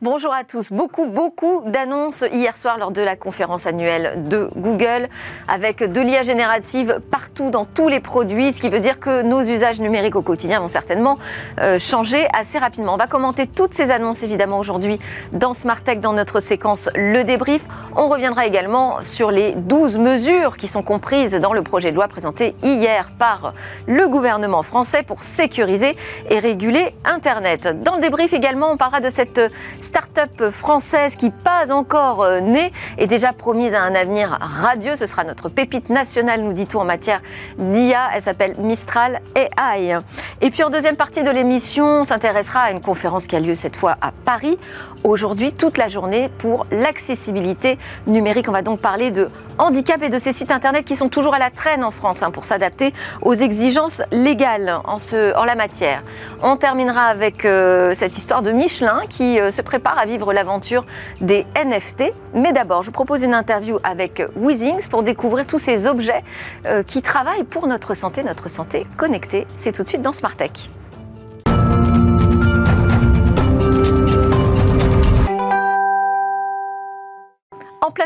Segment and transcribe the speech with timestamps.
[0.00, 0.70] Bonjour à tous.
[0.70, 5.08] Beaucoup, beaucoup d'annonces hier soir lors de la conférence annuelle de Google
[5.48, 9.42] avec de l'IA générative partout dans tous les produits, ce qui veut dire que nos
[9.42, 11.18] usages numériques au quotidien vont certainement
[11.58, 12.94] euh, changer assez rapidement.
[12.94, 15.00] On va commenter toutes ces annonces évidemment aujourd'hui
[15.32, 17.62] dans Smart Tech dans notre séquence Le débrief.
[17.96, 22.06] On reviendra également sur les 12 mesures qui sont comprises dans le projet de loi
[22.06, 23.52] présenté hier par
[23.88, 25.96] le gouvernement français pour sécuriser
[26.30, 27.82] et réguler Internet.
[27.82, 29.40] Dans le débrief également, on parlera de cette
[29.88, 34.96] start-up française qui, pas encore euh, née, est déjà promise à un avenir radieux.
[34.96, 37.22] Ce sera notre pépite nationale, nous dit-on, en matière
[37.58, 38.10] d'IA.
[38.14, 39.96] Elle s'appelle Mistral AI.
[40.42, 43.54] Et puis en deuxième partie de l'émission, on s'intéressera à une conférence qui a lieu
[43.54, 44.58] cette fois à Paris.
[45.04, 48.48] Aujourd'hui, toute la journée pour l'accessibilité numérique.
[48.48, 51.38] On va donc parler de handicap et de ces sites internet qui sont toujours à
[51.38, 56.02] la traîne en France hein, pour s'adapter aux exigences légales en, ce, en la matière.
[56.42, 60.32] On terminera avec euh, cette histoire de Michelin qui euh, se prépare prépare à vivre
[60.32, 60.84] l'aventure
[61.20, 62.12] des NFT.
[62.34, 66.24] Mais d'abord, je vous propose une interview avec Weezings pour découvrir tous ces objets
[66.66, 69.46] euh, qui travaillent pour notre santé, notre santé connectée.
[69.54, 70.68] C'est tout de suite dans Smart Tech.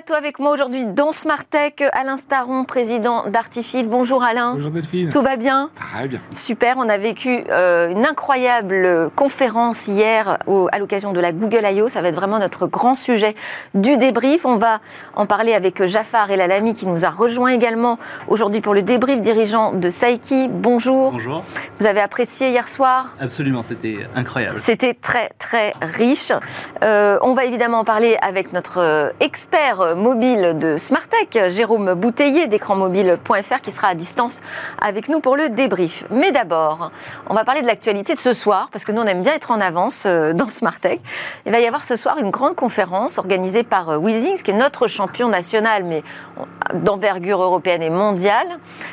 [0.03, 3.89] Plateau avec moi aujourd'hui dans Smart Tech, Alain Staron, président d'Artifil.
[3.89, 4.55] Bonjour Alain.
[4.55, 5.11] Bonjour Delphine.
[5.11, 6.19] Tout va bien Très bien.
[6.35, 10.39] Super, on a vécu euh, une incroyable conférence hier
[10.73, 11.89] à l'occasion de la Google I.O.
[11.89, 13.37] Ça va être vraiment notre grand sujet
[13.75, 14.45] du débrief.
[14.45, 14.81] On va
[15.15, 19.21] en parler avec Jafar El Alami qui nous a rejoint également aujourd'hui pour le débrief
[19.21, 20.49] dirigeant de Saiki.
[20.49, 21.13] Bonjour.
[21.13, 21.45] Bonjour.
[21.79, 23.15] Vous avez apprécié hier soir?
[23.21, 24.59] Absolument, c'était incroyable.
[24.59, 26.33] C'était très très riche.
[26.83, 33.61] Euh, on va évidemment en parler avec notre expert mobile de Smartech, Jérôme Bouteiller d'écranmobile.fr
[33.63, 34.41] qui sera à distance
[34.81, 36.05] avec nous pour le débrief.
[36.11, 36.91] Mais d'abord,
[37.29, 39.51] on va parler de l'actualité de ce soir parce que nous on aime bien être
[39.51, 41.01] en avance euh, dans Smartech.
[41.47, 44.55] Il va y avoir ce soir une grande conférence organisée par euh, Weezings qui est
[44.55, 46.03] notre champion national mais
[46.75, 48.47] d'envergure européenne et mondiale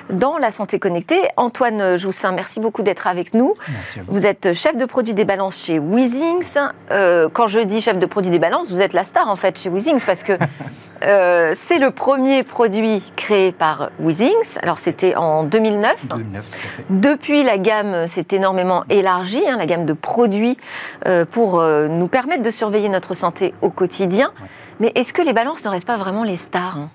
[0.09, 1.22] dans la santé connectée.
[1.38, 3.53] Antoine Joussin, merci beaucoup d'être avec nous.
[3.97, 4.03] Vous.
[4.07, 4.25] vous.
[4.25, 6.57] êtes chef de produit des balances chez Weezings.
[6.91, 9.57] Euh, quand je dis chef de produit des balances, vous êtes la star en fait
[9.57, 10.34] chez Weezings parce que
[11.03, 14.57] Euh, c'est le premier produit créé par Weezings.
[14.61, 16.07] Alors c'était en 2009.
[16.07, 16.49] 2009
[16.89, 20.57] Depuis, la gamme s'est énormément élargie, hein, la gamme de produits
[21.05, 24.31] euh, pour euh, nous permettre de surveiller notre santé au quotidien.
[24.79, 26.89] Mais est-ce que les balances ne restent pas vraiment les stars hein?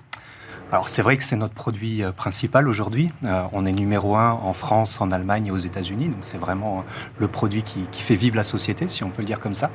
[0.71, 3.11] Alors c'est vrai que c'est notre produit euh, principal aujourd'hui.
[3.25, 6.07] Euh, on est numéro un en France, en Allemagne et aux États-Unis.
[6.07, 6.81] Donc c'est vraiment euh,
[7.19, 9.69] le produit qui, fait vivre la société, si on peut le dire comme ça.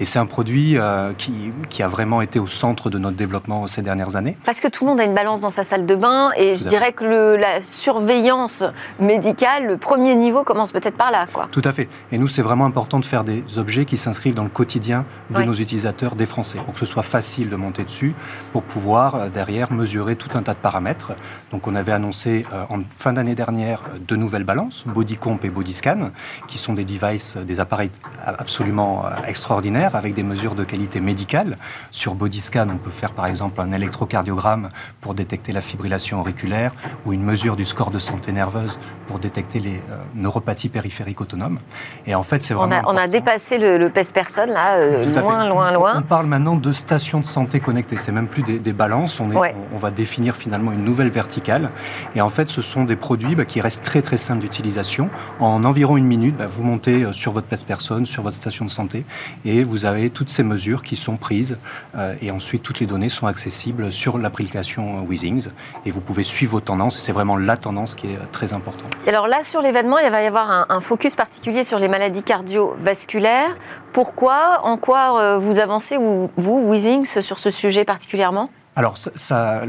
[0.00, 0.78] Et c'est un produit
[1.18, 4.38] qui, a vraiment été au centre de notre développement ces dernières années.
[4.44, 6.64] Parce que tout le monde a une balance dans sa salle de bain et je
[6.64, 8.64] dirais que la surveillance
[9.00, 11.26] médicale, le premier niveau commence peut-être par là.
[11.30, 11.48] Quoi.
[11.50, 11.88] Tout à fait.
[12.10, 15.42] Et nous, c'est vraiment important de faire des objets qui s'inscrivent dans le quotidien de
[15.42, 18.14] nos utilisateurs, des Français, pour que ce soit facile de monter dessus,
[18.52, 21.12] pour pouvoir derrière mesurer tout un tas de paramètres.
[21.50, 25.50] Donc on avait annoncé euh, en fin d'année dernière euh, deux nouvelles balances, Bodycomp et
[25.50, 26.10] Bodyscan,
[26.46, 27.90] qui sont des devices, euh, des appareils
[28.26, 31.56] absolument extraordinaires avec des mesures de qualité médicale.
[31.90, 34.68] Sur Bodyscan, on peut faire par exemple un électrocardiogramme
[35.00, 36.72] pour détecter la fibrillation auriculaire
[37.04, 39.80] ou une mesure du score de santé nerveuse pour détecter les
[40.14, 41.58] neuropathies périphériques autonomes.
[42.06, 42.82] Et en fait, c'est vraiment.
[42.86, 44.78] On a, on a, dépassé le, le PES-personne là,
[45.20, 45.94] loin, loin, loin.
[45.98, 47.96] On parle maintenant de stations de santé connectées.
[47.98, 49.20] C'est même plus des, des balances.
[49.20, 51.70] On, est, on, on va définir finalement une nouvelle verticale.
[52.14, 55.10] Et en fait, ce sont des produits bah, qui restent très très simples d'utilisation.
[55.40, 58.64] En environ une minute, bah, vous montez euh, sur votre place personne, sur votre station
[58.64, 59.04] de santé,
[59.44, 61.58] et vous avez toutes ces mesures qui sont prises.
[61.96, 65.48] Euh, et ensuite, toutes les données sont accessibles sur l'application euh, Weezings.
[65.84, 66.98] Et vous pouvez suivre vos tendances.
[66.98, 68.90] C'est vraiment la tendance qui est très importante.
[69.06, 72.22] Et alors là, sur l'événement, il va y avoir un, focus particulier sur les maladies
[72.22, 73.56] cardiovasculaires.
[73.92, 78.50] Pourquoi En quoi vous avancez, vous, Weezings, sur ce sujet particulièrement?
[78.76, 79.62] Alors, ça,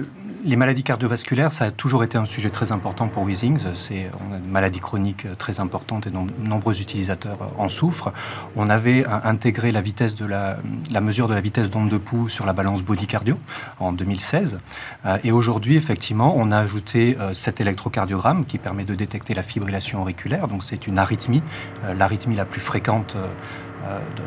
[0.44, 3.64] les maladies cardiovasculaires, ça a toujours été un sujet très important pour Weezings.
[3.76, 8.14] C'est une maladie chronique très importante et de nombreux utilisateurs en souffrent.
[8.56, 10.58] On avait intégré la vitesse de la,
[10.92, 13.38] la mesure de la vitesse d'onde de pouls sur la balance body cardio
[13.80, 14.60] en 2016.
[15.06, 19.44] Euh, et aujourd'hui, effectivement, on a ajouté euh, cet électrocardiogramme qui permet de détecter la
[19.44, 20.48] fibrillation auriculaire.
[20.48, 21.44] Donc, c'est une arythmie,
[21.84, 23.16] euh, l'arythmie la plus fréquente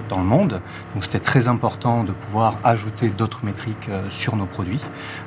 [0.08, 0.60] dans le monde.
[0.94, 4.81] Donc c'était très important de pouvoir ajouter d'autres métriques euh, sur nos produits.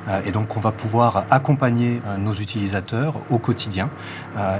[0.08, 3.88] Euh, et donc on va pouvoir accompagner nos utilisateurs au quotidien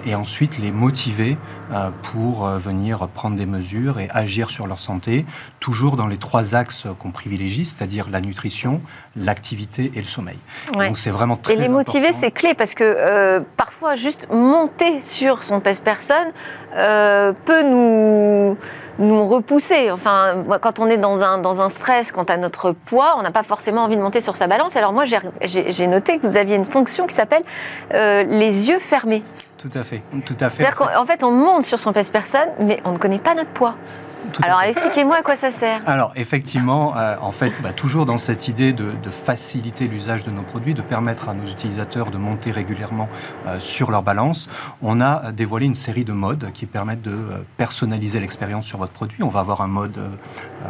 [0.05, 1.37] et ensuite les motiver
[2.03, 5.25] pour venir prendre des mesures et agir sur leur santé,
[5.61, 8.81] toujours dans les trois axes qu'on privilégie, c'est-à-dire la nutrition,
[9.17, 10.39] l'activité et le sommeil.
[10.75, 15.43] Donc c'est vraiment très Et les motiver, c'est clé parce que parfois juste monter sur
[15.43, 16.33] son pèse personne
[16.73, 18.57] peut nous
[18.99, 19.91] nous repousser.
[19.91, 23.31] Enfin, quand on est dans un, dans un stress, quant à notre poids, on n'a
[23.31, 24.77] pas forcément envie de monter sur sa balance.
[24.77, 27.43] Alors moi, j'ai noté que vous aviez une fonction qui s'appelle
[27.95, 29.23] euh, les yeux fermés.
[29.63, 30.03] Tout à fait.
[30.29, 33.77] C'est-à-dire qu'en fait, on monte sur son pèse-personne, mais on ne connaît pas notre poids.
[34.43, 35.81] Alors expliquez-moi à quoi ça sert.
[35.87, 40.43] Alors effectivement, euh, en fait, bah, toujours dans cette idée de, faciliter l'usage de nos
[40.43, 43.09] produits, de permettre à nos utilisateurs de monter régulièrement
[43.47, 44.49] euh, sur leur balance,
[44.83, 48.93] on a dévoilé une série de modes qui permettent de euh, personnaliser l'expérience sur votre
[48.93, 49.23] produit.
[49.23, 49.99] On va avoir un mode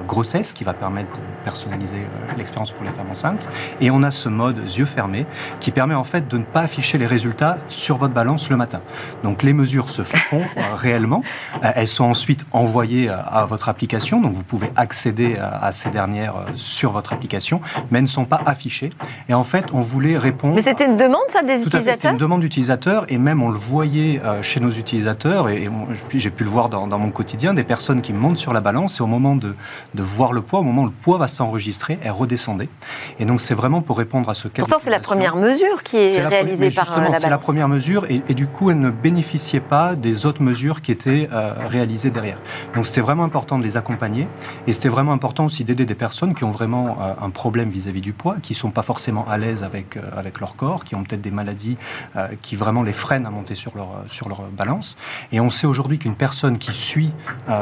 [0.07, 2.07] grossesse qui va permettre de personnaliser
[2.37, 3.49] l'expérience pour les femmes enceintes,
[3.81, 5.27] et on a ce mode yeux fermés
[5.61, 8.81] qui permet en fait de ne pas afficher les résultats sur votre balance le matin.
[9.23, 10.43] Donc les mesures se font
[10.77, 11.23] réellement,
[11.63, 16.51] elles sont ensuite envoyées à votre application, donc vous pouvez accéder à, ces dernières euh,
[16.57, 17.61] sur votre application,
[17.91, 18.91] mais elles ne sont pas affichées.
[19.29, 20.55] Et en fait, on voulait répondre.
[20.55, 23.59] Mais c'était une demande, ça, des utilisateurs C'était une demande d'utilisateurs, et même on le
[23.59, 25.69] voyait euh, chez nos utilisateurs, et,
[26.15, 29.03] j'ai pu le voir dans, mon quotidien, des personnes qui montent sur la balance, et
[29.03, 29.55] au moment de,
[29.95, 32.69] de voir le poids, au moment où le poids va s'enregistrer, elles redescendaient.
[33.19, 34.63] Et donc, c'est vraiment pour répondre à ce cas.
[34.63, 37.23] Pourtant, c'est la première mesure qui est, réalisée par euh, la balance.
[37.23, 40.93] C'est la première mesure, et, du coup, elle ne bénéficiait pas des autres mesures qui
[40.93, 41.29] étaient
[41.69, 42.39] réalisées derrière.
[42.75, 44.29] Donc, c'était vraiment important de les accompagner.
[44.67, 48.03] Et c'était vraiment important aussi d'aider des personnes qui ont vraiment euh, un problème vis-à-vis
[48.03, 50.95] du poids, qui ne sont pas forcément à l'aise avec, euh, avec leur corps, qui
[50.95, 51.79] ont peut-être des maladies
[52.17, 54.99] euh, qui vraiment les freinent à monter sur leur, sur leur balance.
[55.33, 57.13] Et on sait aujourd'hui qu'une personne qui suit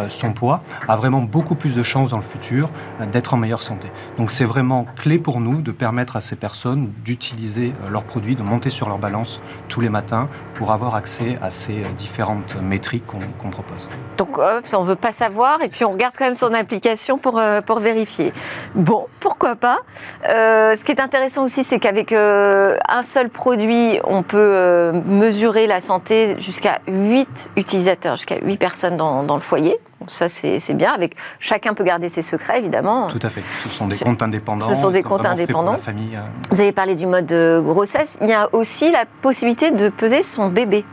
[0.08, 2.70] son poids a vraiment beaucoup plus de chances dans le futur
[3.12, 3.88] d'être en meilleure santé.
[4.19, 8.43] Donc c'est vraiment clé pour nous de permettre à ces personnes d'utiliser leurs produits, de
[8.43, 13.50] monter sur leur balance tous les matins pour avoir accès à ces différentes métriques qu'on
[13.50, 13.88] propose.
[14.19, 17.39] Donc on ne veut pas savoir et puis on regarde quand même son application pour,
[17.39, 18.33] euh, pour vérifier.
[18.75, 19.79] Bon, pourquoi pas.
[20.29, 25.67] Euh, ce qui est intéressant aussi, c'est qu'avec euh, un seul produit, on peut mesurer
[25.67, 29.79] la santé jusqu'à 8 utilisateurs, jusqu'à 8 personnes dans, dans le foyer.
[30.07, 30.93] Ça, c'est bien.
[30.93, 33.09] Avec chacun peut garder ses secrets, évidemment.
[33.09, 33.43] Tout à fait.
[33.43, 34.67] Ce sont des comptes indépendants.
[34.67, 35.77] Ce sont des comptes indépendants.
[35.77, 36.19] famille,
[36.51, 38.19] Vous avez parlé du mode grossesse.
[38.23, 40.87] Il y a aussi la possibilité de peser son bébé.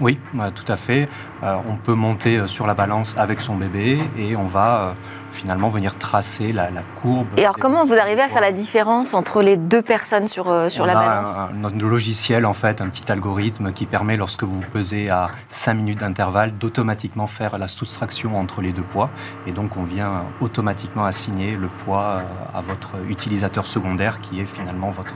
[0.00, 1.08] Oui, bah, tout à fait.
[1.42, 4.92] Euh, on peut monter euh, sur la balance avec son bébé et on va euh,
[5.32, 6.68] finalement venir tracer la,
[7.00, 7.26] courbe.
[7.36, 10.86] Et alors comment vous arrivez à faire la différence entre les deux personnes sur, sur
[10.86, 15.10] la balance un, Notre logiciel, en fait, un petit algorithme qui permet, lorsque vous pesez
[15.10, 19.10] à 5 minutes d'intervalle, d'automatiquement faire la soustraction entre les deux poids.
[19.46, 22.22] Et donc on vient automatiquement assigner le poids
[22.54, 25.14] à votre utilisateur secondaire qui est finalement votre,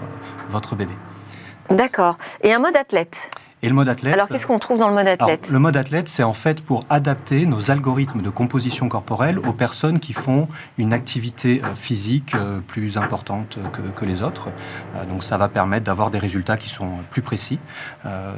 [0.50, 0.94] votre bébé.
[1.70, 2.16] D'accord.
[2.42, 3.30] Et un mode athlète?
[3.62, 4.14] Et le mode athlète.
[4.14, 6.84] Alors qu'est-ce qu'on trouve dans le mode athlète Le mode athlète, c'est en fait pour
[6.90, 10.48] adapter nos algorithmes de composition corporelle aux personnes qui font
[10.78, 13.58] une activité euh, physique euh, plus importante
[13.96, 14.48] que, les autres.
[14.96, 17.60] Euh, donc ça va permettre d'avoir des résultats qui sont plus précis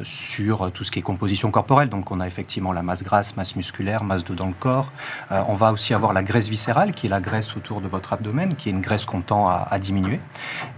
[0.02, 1.88] sur tout ce qui est composition corporelle.
[1.88, 4.92] Donc on a effectivement la masse grasse, masse musculaire, masse d'eau dans le corps.
[5.30, 8.54] on va aussi avoir la graisse viscérale, qui est la graisse autour de votre abdomen,
[8.54, 10.20] qui est une graisse qu'on tend à, diminuer.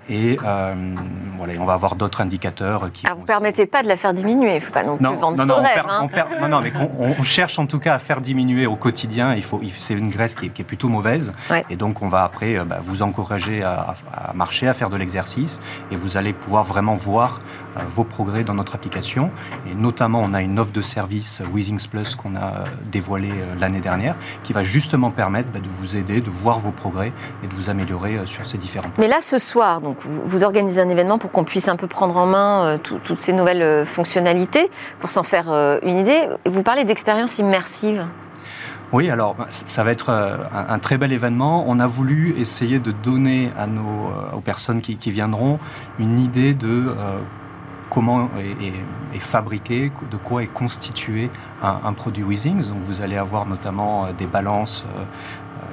[0.08, 3.04] Et voilà, on va avoir d'autres indicateurs qui.
[3.06, 5.04] Ah, vous ne permettez pas de la faire diminuer il ne faut pas non plus
[5.04, 6.08] vendre non, non, rêve, hein.
[6.40, 9.34] non, non, mais on, cherche en tout cas à faire diminuer au quotidien.
[9.34, 11.32] Il faut, c'est une graisse qui est, plutôt mauvaise.
[11.70, 13.94] Et donc, on va après euh, bah, vous encourager à,
[14.34, 15.60] marcher, à faire de l'exercice.
[15.90, 17.40] Et vous allez pouvoir vraiment voir
[17.94, 19.30] vos progrès dans notre application.
[19.70, 23.80] Et notamment, on a une offre de service euh, Weezings Plus qu'on a dévoilée l'année
[23.80, 27.54] dernière qui va justement permettre bah, de vous aider, de voir vos progrès et de
[27.54, 29.04] vous améliorer sur ces différents points.
[29.04, 32.16] Mais là, ce soir, donc, vous, organisez un événement pour qu'on puisse un peu prendre
[32.16, 36.28] en main toutes ces nouvelles fonctionnalités pour s'en faire euh, une idée.
[36.46, 38.06] Vous parlez d'expérience immersive.
[38.92, 41.64] Oui, alors bah, ça va être euh, un, très bel événement.
[41.66, 45.58] On a voulu essayer de donner à nos, euh, aux personnes qui, viendront
[45.98, 46.86] une idée de
[47.90, 48.28] comment
[49.14, 51.30] est, fabriqué, de quoi est constitué
[51.62, 52.68] un, produit Weezings.
[52.68, 54.84] Donc vous allez avoir notamment des balances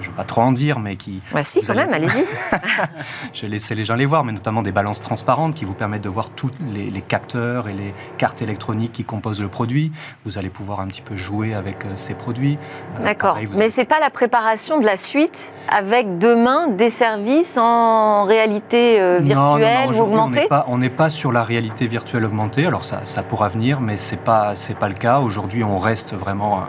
[0.03, 1.22] je ne vais pas trop en dire, mais qui...
[1.31, 2.25] Bah si, quand même, allez-y.
[3.33, 6.03] je vais laisser les gens les voir, mais notamment des balances transparentes qui vous permettent
[6.03, 9.91] de voir tous les, capteurs et les cartes électroniques qui composent le produit.
[10.25, 12.57] Vous allez pouvoir un petit peu jouer avec euh, ces produits.
[13.00, 17.57] Euh, D'accord, mais ce n'est pas la préparation de la suite avec demain des services
[17.57, 22.86] en réalité euh, virtuelle ou augmentée On n'est pas, sur la réalité virtuelle augmentée, alors
[22.86, 25.19] ça, ça pourra venir, mais ce n'est pas, pas le cas.
[25.19, 26.63] Aujourd'hui, on reste vraiment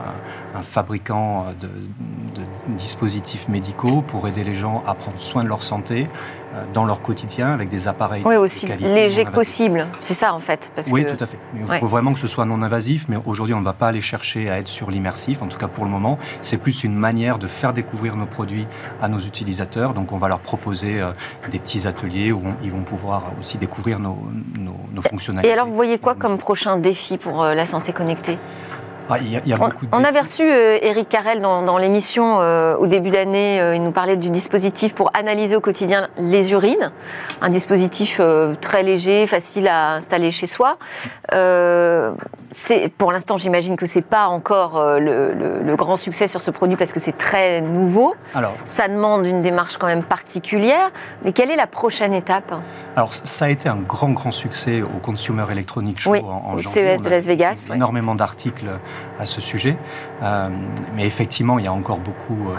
[0.54, 1.68] un, fabricant de
[2.68, 6.06] dispositifs médicaux pour aider les gens à prendre soin de leur santé
[6.54, 9.86] euh, dans leur quotidien avec des appareils oui, aussi léger que possible.
[10.00, 10.72] C'est ça en fait.
[10.74, 11.38] Parce oui, tout à fait.
[11.54, 14.00] Il faut vraiment que ce soit non invasif, mais aujourd'hui on ne va pas aller
[14.00, 16.18] chercher à être sur l'immersif, en tout cas pour le moment.
[16.42, 18.66] C'est plus une manière de faire découvrir nos produits
[19.02, 19.94] à nos utilisateurs.
[19.94, 21.12] Donc on va leur proposer euh,
[21.50, 24.18] des petits ateliers où ils vont pouvoir aussi découvrir nos,
[24.58, 25.48] nos, fonctionnalités.
[25.48, 28.38] Et alors vous voyez quoi comme prochain défi pour euh, la santé connectée?
[29.10, 29.18] Ah,
[29.92, 33.60] on, avait reçu euh, Eric Carrel dans, l'émission euh, au début d'année.
[33.60, 36.90] Euh, il nous parlait du dispositif pour analyser au quotidien les urines.
[37.42, 38.20] Un dispositif
[38.60, 40.78] très léger, facile à installer chez soi.
[41.30, 47.00] pour l'instant, j'imagine que c'est pas encore le, grand succès sur ce produit parce que
[47.00, 48.14] c'est très nouveau.
[48.34, 50.90] Alors, ça demande une démarche quand même particulière.
[51.24, 52.54] Mais quelle est la prochaine étape?
[52.96, 56.62] Alors, ça a été un grand, grand succès au Consumer Electronics Show en, en au
[56.62, 57.68] CES de Las Vegas.
[57.74, 58.70] Énormément d'articles
[59.18, 59.76] à ce sujet.
[60.22, 60.48] Euh,
[60.94, 62.56] mais effectivement, il y a encore beaucoup euh,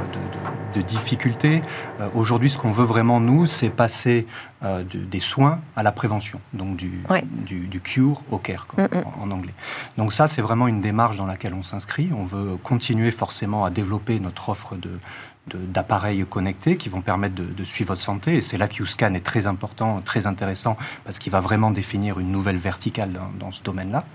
[0.73, 1.61] de, difficultés.
[1.99, 4.27] Euh, aujourd'hui, ce qu'on veut vraiment, nous, c'est passer
[4.91, 7.03] des soins à la prévention, donc du,
[7.45, 9.03] du, cure au care, mm, mm.
[9.21, 9.53] en, anglais.
[9.99, 12.09] Donc ça, c'est vraiment une démarche dans laquelle on s'inscrit.
[12.17, 14.89] On veut continuer forcément à développer notre offre de,
[15.53, 18.37] d'appareils connectés qui vont permettre de, suivre votre santé.
[18.37, 22.19] Et c'est là que QScan est très important, très intéressant, parce qu'il va vraiment définir
[22.19, 24.05] une nouvelle verticale dans, ce domaine-là.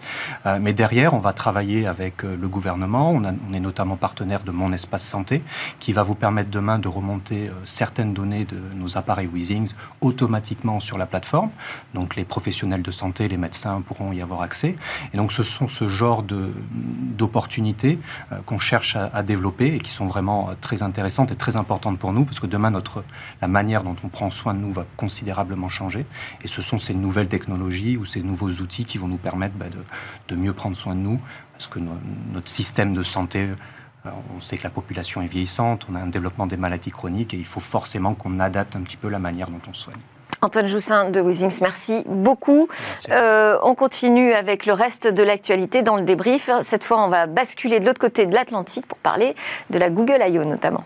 [0.47, 3.13] Euh, mais derrière, on va travailler avec euh, le gouvernement.
[3.13, 5.43] On, on, est notamment partenaire de Mon Espace Santé,
[5.79, 10.81] qui va vous permettre demain de remonter euh, certaines données de nos appareils Weezings automatiquement
[10.81, 11.51] sur la plateforme.
[11.95, 14.77] Donc les professionnels de santé, les médecins pourront y avoir accès.
[15.15, 17.99] Et donc ce sont ce genre d'opportunités
[18.47, 22.13] qu'on cherche à, à développer et qui sont vraiment très intéressantes est très importante pour
[22.13, 23.05] nous, parce que demain, notre,
[23.41, 26.07] la manière dont on prend soin de nous va considérablement changer.
[26.43, 29.67] Et ce sont ces nouvelles technologies ou ces nouveaux outils qui vont nous permettre bah,
[29.69, 31.21] de, de, mieux prendre soin de nous,
[31.53, 31.79] parce que
[32.33, 33.49] notre système de santé,
[34.07, 37.35] euh, on sait que la population est vieillissante, on a un développement des maladies chroniques,
[37.35, 40.01] et il faut forcément qu'on adapte un petit peu la manière dont on soigne.
[40.43, 42.69] Antoine Joussin de Wizings, merci beaucoup.
[43.11, 46.49] Euh, on continue avec le reste de l'actualité dans le débrief.
[46.63, 49.35] Cette fois, on va basculer de l'autre côté de l'Atlantique pour parler
[49.69, 50.45] de la Google I.O.
[50.45, 50.85] notamment.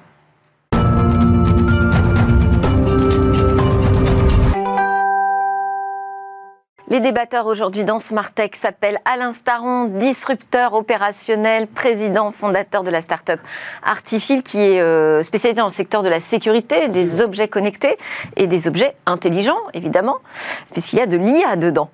[6.95, 13.01] Les débatteurs aujourd'hui dans Smart Tech s'appellent Alain Staron, disrupteur opérationnel, président fondateur de la
[13.01, 13.41] start-up
[13.83, 17.99] Artifil, qui est euh, spécialisé dans le secteur de la sécurité, des objets connectés
[18.37, 20.19] et des objets intelligents, évidemment,
[20.73, 21.91] puisqu'il y a de l'IA dedans.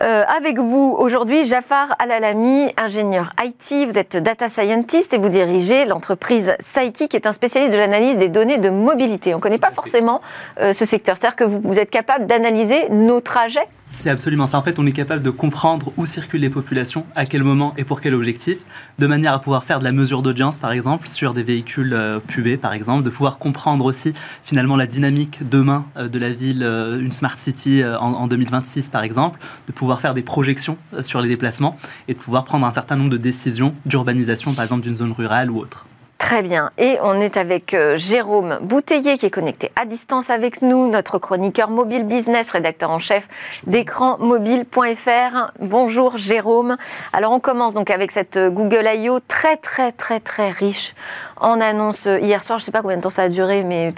[0.00, 5.84] Euh, avec vous aujourd'hui, Jafar Alalami, ingénieur IT, vous êtes data scientist et vous dirigez
[5.84, 9.34] l'entreprise Saiki, qui est un spécialiste de l'analyse des données de mobilité.
[9.34, 10.20] On ne connaît pas forcément
[10.58, 14.58] euh, ce secteur, c'est-à-dire que vous êtes capable d'analyser nos trajets c'est absolument ça.
[14.58, 17.84] En fait, on est capable de comprendre où circulent les populations, à quel moment et
[17.84, 18.58] pour quel objectif,
[18.98, 22.20] de manière à pouvoir faire de la mesure d'audience, par exemple, sur des véhicules euh,
[22.60, 24.12] par exemple, de pouvoir comprendre aussi
[24.44, 29.02] finalement la dynamique demain euh, de la ville, euh, une smart city en, 2026, par
[29.02, 32.96] exemple, de pouvoir faire des projections sur les déplacements et de pouvoir prendre un certain
[32.96, 35.87] nombre de décisions d'urbanisation, par exemple, d'une zone rurale ou autre.
[36.18, 36.72] Très bien.
[36.78, 41.18] Et on est avec euh, Jérôme Bouteiller qui est connecté à distance avec nous, notre
[41.18, 43.28] chroniqueur mobile business, rédacteur en chef
[43.68, 45.52] d'écranmobile.fr.
[45.60, 46.76] Bonjour Jérôme.
[47.12, 49.20] Alors on commence donc avec cette euh, Google I.O.
[49.20, 50.94] très très très très riche
[51.36, 52.58] en annonce euh, hier soir.
[52.58, 53.94] Je ne sais pas combien de temps ça a duré, mais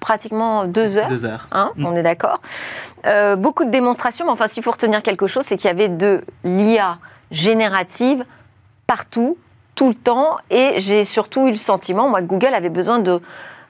[0.00, 1.10] pratiquement deux heures.
[1.10, 1.46] Deux heures.
[1.52, 1.86] Hein, mm.
[1.86, 2.40] On est d'accord.
[3.36, 6.22] beaucoup de démonstrations, mais enfin s'il faut retenir quelque chose, c'est qu'il y avait de
[6.42, 6.98] l'IA
[7.30, 8.24] générative
[8.86, 9.36] partout,
[9.80, 13.18] tout le temps et j'ai surtout eu le sentiment, moi, que Google avait besoin de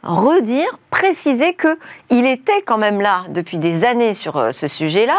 [0.02, 5.16] redire, préciser qu'il était quand même là depuis des années sur euh, ce sujet-là,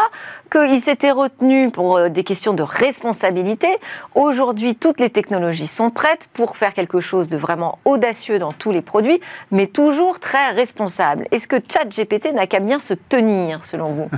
[0.50, 3.68] qu'il s'était retenu pour euh, des questions de responsabilité.
[4.14, 8.70] Aujourd'hui, toutes les technologies sont prêtes pour faire quelque chose de vraiment audacieux dans tous
[8.70, 9.20] les produits,
[9.50, 11.26] mais toujours très responsable.
[11.30, 14.10] Est-ce que ChatGPT n'a qu'à bien se tenir, selon vous?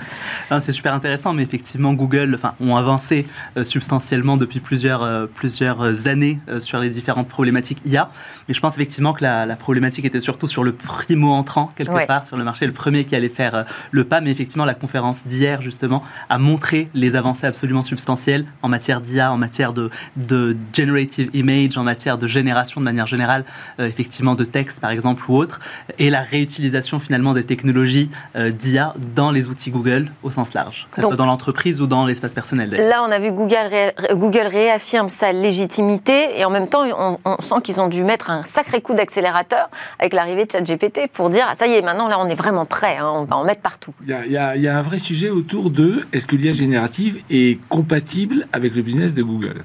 [0.60, 6.38] C'est super intéressant, mais effectivement, Google enfin, ont avancé euh, substantiellement depuis plusieurs, plusieurs années
[6.58, 8.10] sur les différentes problématiques IA.
[8.48, 12.24] Mais je pense effectivement que la, problématique était surtout sur le primo entrant, quelque part,
[12.24, 14.20] sur le marché, le premier qui allait faire le pas.
[14.20, 19.32] Mais effectivement, la conférence d'hier, justement, à montrer les avancées absolument substantielles en matière d'IA,
[19.32, 23.44] en matière de, de, generative image, en matière de génération de manière générale,
[23.80, 25.60] euh, effectivement de texte par exemple ou autre,
[25.98, 30.86] et la réutilisation finalement des technologies euh, d'IA dans les outils Google au sens large,
[30.90, 32.70] que ce soit dans l'entreprise ou dans l'espace personnel.
[32.70, 36.84] Là, on a vu Google, Google réaffirme sa légitimité et en même temps,
[37.24, 39.68] on, sent qu'ils ont dû mettre un sacré coup d'accélérateur
[39.98, 42.66] avec l'arrivée de ChatGPT pour dire ah, ça y est, maintenant là, on est vraiment
[42.66, 43.92] prêt, hein, on va en mettre partout.
[44.02, 47.22] Il y, a, il y a un vrai sujet autour de est-ce que l'IA générative
[47.30, 49.64] est compatible avec le business de Google?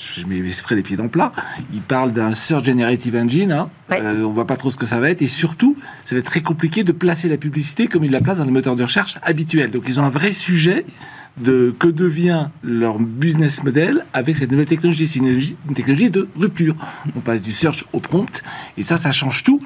[0.00, 1.30] Je mets exprès les pieds dans le plat.
[1.74, 3.52] Il parle d'un Search Generative Engine.
[3.52, 3.68] Hein.
[3.92, 5.20] Euh, on voit pas trop ce que ça va être.
[5.20, 8.38] Et surtout, ça va être très compliqué de placer la publicité comme il la place
[8.38, 9.70] dans le moteur de recherche habituel.
[9.70, 10.86] Donc, ils ont un vrai sujet
[11.40, 15.06] de que devient leur business model avec cette nouvelle technologie.
[15.06, 15.38] C'est une,
[15.74, 16.76] technologie de rupture.
[17.16, 18.42] On passe du search au prompt.
[18.76, 19.60] Et ça, ça change tout.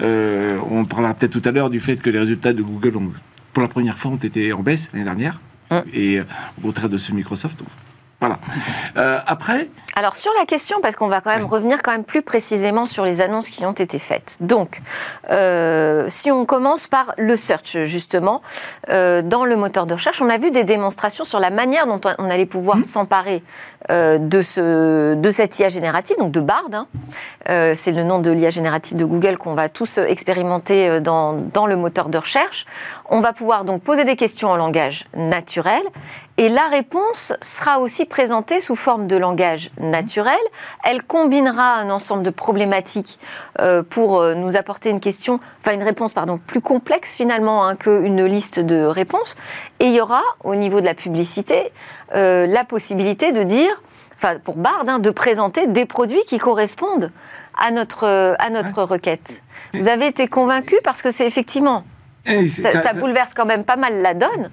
[0.00, 3.12] Euh, on parlera peut-être tout à l'heure du fait que les résultats de Google, ont,
[3.52, 5.40] pour la première fois, ont été en baisse l'année dernière.
[5.92, 6.24] Et euh,
[6.58, 7.60] au contraire de ce Microsoft.
[8.24, 8.38] Voilà.
[8.96, 9.68] Euh, après.
[9.96, 13.04] Alors sur la question, parce qu'on va quand même revenir quand même plus précisément sur
[13.04, 14.38] les annonces qui ont été faites.
[14.40, 14.80] Donc,
[15.30, 18.40] euh, si on commence par le search justement,
[18.88, 22.00] euh, dans le moteur de recherche, on a vu des démonstrations sur la manière dont
[22.18, 22.84] on allait pouvoir mmh.
[22.86, 23.42] s'emparer
[23.90, 26.70] de, ce, de cette IA générative, donc de Bard.
[26.72, 26.86] Hein.
[27.74, 31.76] C'est le nom de l'IA générative de Google qu'on va tous expérimenter dans, dans le
[31.76, 32.64] moteur de recherche.
[33.10, 35.82] On va pouvoir donc poser des questions en langage naturel
[36.36, 40.38] et la réponse sera aussi présentée sous forme de langage naturel.
[40.82, 43.20] Elle combinera un ensemble de problématiques
[43.60, 47.76] euh, pour euh, nous apporter une question, enfin une réponse pardon, plus complexe finalement hein,
[47.76, 49.36] qu'une liste de réponses.
[49.78, 51.72] Et il y aura au niveau de la publicité
[52.16, 53.82] euh, la possibilité de dire,
[54.16, 57.12] enfin pour Bard, hein, de présenter des produits qui correspondent
[57.56, 59.44] à notre, à notre requête.
[59.74, 61.84] Vous avez été convaincu parce que c'est effectivement
[62.26, 64.50] eh, ça, bouleverse quand même pas mal la donne.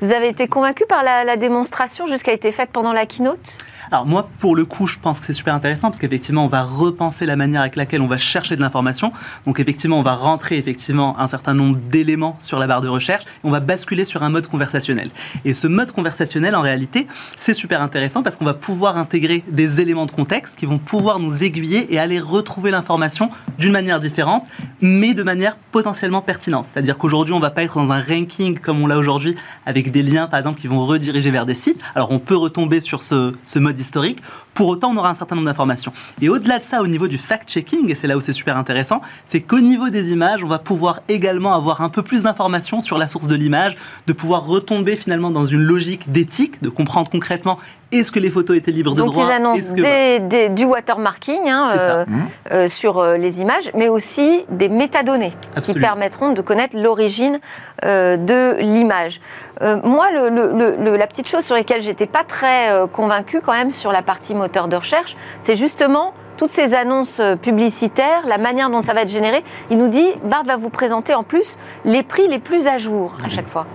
[0.00, 3.58] Vous avez été convaincu par la, démonstration jusqu'à été faite pendant la keynote?
[3.92, 6.62] Alors moi, pour le coup, je pense que c'est super intéressant parce qu'effectivement, on va
[6.62, 9.12] repenser la manière avec laquelle on va chercher de l'information.
[9.46, 13.24] Donc effectivement, on va rentrer effectivement un certain nombre d'éléments sur la barre de recherche
[13.24, 15.10] et on va basculer sur un mode conversationnel.
[15.44, 19.80] Et ce mode conversationnel, en réalité, c'est super intéressant parce qu'on va pouvoir intégrer des
[19.80, 24.44] éléments de contexte qui vont pouvoir nous aiguiller et aller retrouver l'information d'une manière différente,
[24.80, 26.66] mais de manière potentiellement pertinente.
[26.68, 29.34] C'est-à-dire qu'aujourd'hui, on ne va pas être dans un ranking comme on l'a aujourd'hui,
[29.66, 31.80] avec des liens, par exemple, qui vont rediriger vers des sites.
[31.96, 34.22] Alors, on peut retomber sur ce, ce mode historique.
[34.54, 35.92] Pour autant, on aura un certain nombre d'informations.
[36.20, 39.00] Et au-delà de ça, au niveau du fact-checking, et c'est là où c'est super intéressant,
[39.26, 42.98] c'est qu'au niveau des images, on va pouvoir également avoir un peu plus d'informations sur
[42.98, 47.58] la source de l'image, de pouvoir retomber finalement dans une logique d'éthique, de comprendre concrètement
[47.92, 52.04] est-ce que les photos étaient libres de droit Donc ils annoncent du watermarking hein, euh,
[52.52, 57.40] euh, sur euh, les images, mais aussi des métadonnées qui permettront de connaître l'origine
[57.82, 59.20] de l'image.
[59.60, 64.34] Moi, la petite chose sur laquelle j'étais pas très convaincue quand même sur la partie
[64.34, 69.10] moteur de recherche, c'est justement toutes ces annonces publicitaires, la manière dont ça va être
[69.10, 69.44] généré.
[69.70, 73.14] Il nous dit, Bard va vous présenter en plus les prix les plus à jour
[73.22, 73.66] à chaque fois.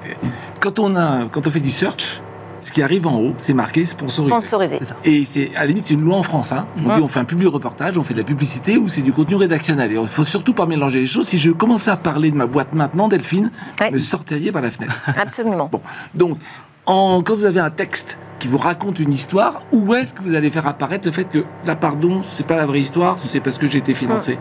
[0.60, 2.22] Quand on, a, quand on fait du search,
[2.66, 4.34] ce qui arrive en haut, c'est marqué sponsorisé.
[4.34, 4.80] Sponsorisé.
[5.04, 6.52] Et c'est à la limite, c'est une loi en France.
[6.52, 6.66] Hein.
[6.84, 9.14] On dit on fait un public reportage, on fait de la publicité ou c'est du
[9.14, 9.92] contenu rédactionnel.
[9.92, 11.28] Et il faut surtout pas mélanger les choses.
[11.28, 13.52] Si je commençais à parler de ma boîte maintenant, Delphine,
[13.92, 15.00] me sortiriez par la fenêtre.
[15.16, 15.70] Absolument.
[15.72, 15.82] Bon.
[16.14, 16.38] Donc,
[16.86, 20.34] en, quand vous avez un texte qui vous raconte une histoire, où est-ce que vous
[20.34, 23.58] allez faire apparaître le fait que là, pardon, c'est pas la vraie histoire, c'est parce
[23.58, 24.40] que j'ai été financé?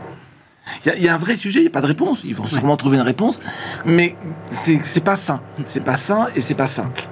[0.86, 2.22] Il y, a un vrai sujet, il n'y a pas de réponse.
[2.24, 3.42] Ils vont sûrement trouver une réponse,
[3.84, 5.40] mais c'est pas sain.
[5.66, 7.06] C'est pas sain et c'est pas simple.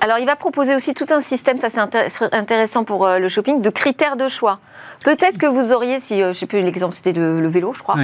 [0.00, 1.80] Alors, il va proposer aussi tout un système, ça c'est
[2.34, 4.60] intéressant pour euh, le shopping, de critères de choix.
[5.04, 7.82] Peut-être que vous auriez, si euh, je ne sais plus l'exemple, c'était le vélo, je
[7.82, 7.96] crois.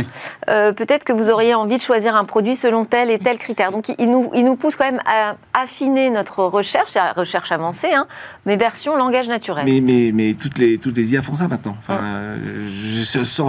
[0.48, 3.70] Euh, peut-être que vous auriez envie de choisir un produit selon tel et tel critère.
[3.70, 7.92] Donc, il nous, il nous pousse quand même à affiner notre recherche, la recherche avancée,
[7.92, 8.06] hein,
[8.46, 9.64] mais version langage naturel.
[9.66, 11.76] Mais, mais, mais toutes, les, toutes les IA font ça maintenant.
[11.80, 12.00] Enfin,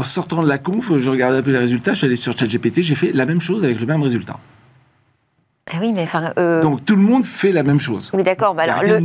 [0.04, 2.82] sortant de la conf, je regardais un peu les résultats, je suis allé sur ChatGPT,
[2.82, 4.38] j'ai fait la même chose avec le même résultat.
[5.72, 6.34] Ah oui, mais enfin.
[6.38, 8.12] Euh, Donc tout le monde fait la même chose.
[8.14, 8.54] Oui, d'accord.
[8.54, 9.00] Bah alors, le,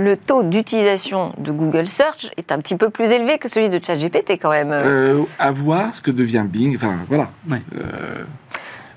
[0.00, 3.84] le, taux d'utilisation de Google Search est un petit peu plus élevé que celui de
[3.84, 4.70] ChatGPT quand même.
[4.70, 6.76] Euh, à voir ce que devient Bing.
[6.76, 7.30] Enfin, voilà.
[7.46, 7.58] moi,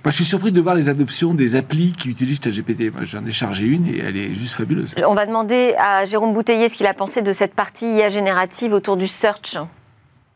[0.06, 2.94] je suis surpris de voir les adoptions des applis qui utilisent ChatGPT.
[2.94, 4.94] Moi, j'en ai chargé une et elle est juste fabuleuse.
[5.08, 8.74] On va demander à Jérôme Bouteiller ce qu'il a pensé de cette partie IA générative
[8.74, 9.58] autour du search.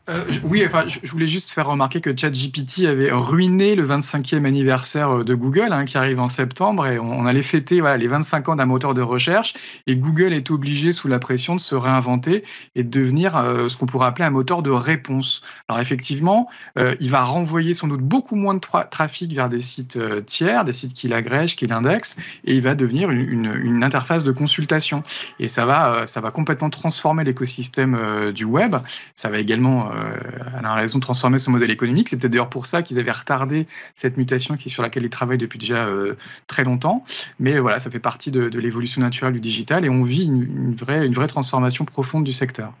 [0.08, 5.18] Euh, oui, enfin, je, voulais juste faire remarquer que ChatGPT avait ruiné le 25e anniversaire
[5.18, 8.48] euh, de Google, hein, qui arrive en septembre, et on, allait fêter voilà, les 25
[8.48, 9.54] ans d'un moteur de recherche,
[9.86, 12.42] et Google est obligé, sous la pression, de se réinventer
[12.74, 15.42] et de devenir euh, ce qu'on pourrait appeler un moteur de réponse.
[15.68, 20.64] Alors effectivement, il va renvoyer sans doute beaucoup moins de trafic vers des sites tiers,
[20.64, 25.02] des sites qu'il agrège, qu'il indexe, et il va devenir une, une, interface de consultation.
[25.38, 28.76] Et ça va, ça va complètement transformer l'écosystème du web.
[29.14, 30.16] Ça va également euh,
[30.58, 32.10] elle a raison de transformer son modèle économique.
[32.10, 35.58] Peut-être d'ailleurs pour ça qu'ils avaient retardé cette mutation qui, sur laquelle ils travaillent depuis
[35.58, 36.14] déjà euh,
[36.46, 37.04] très longtemps.
[37.38, 41.26] Mais voilà, ça fait partie de, l'évolution naturelle du digital et on vit une vraie
[41.26, 42.72] transformation profonde du secteur.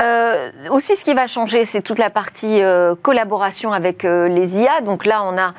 [0.00, 4.58] Euh, aussi, ce qui va changer, c'est toute la partie euh, collaboration avec euh, les
[4.60, 4.80] IA.
[4.80, 5.54] Donc là, on a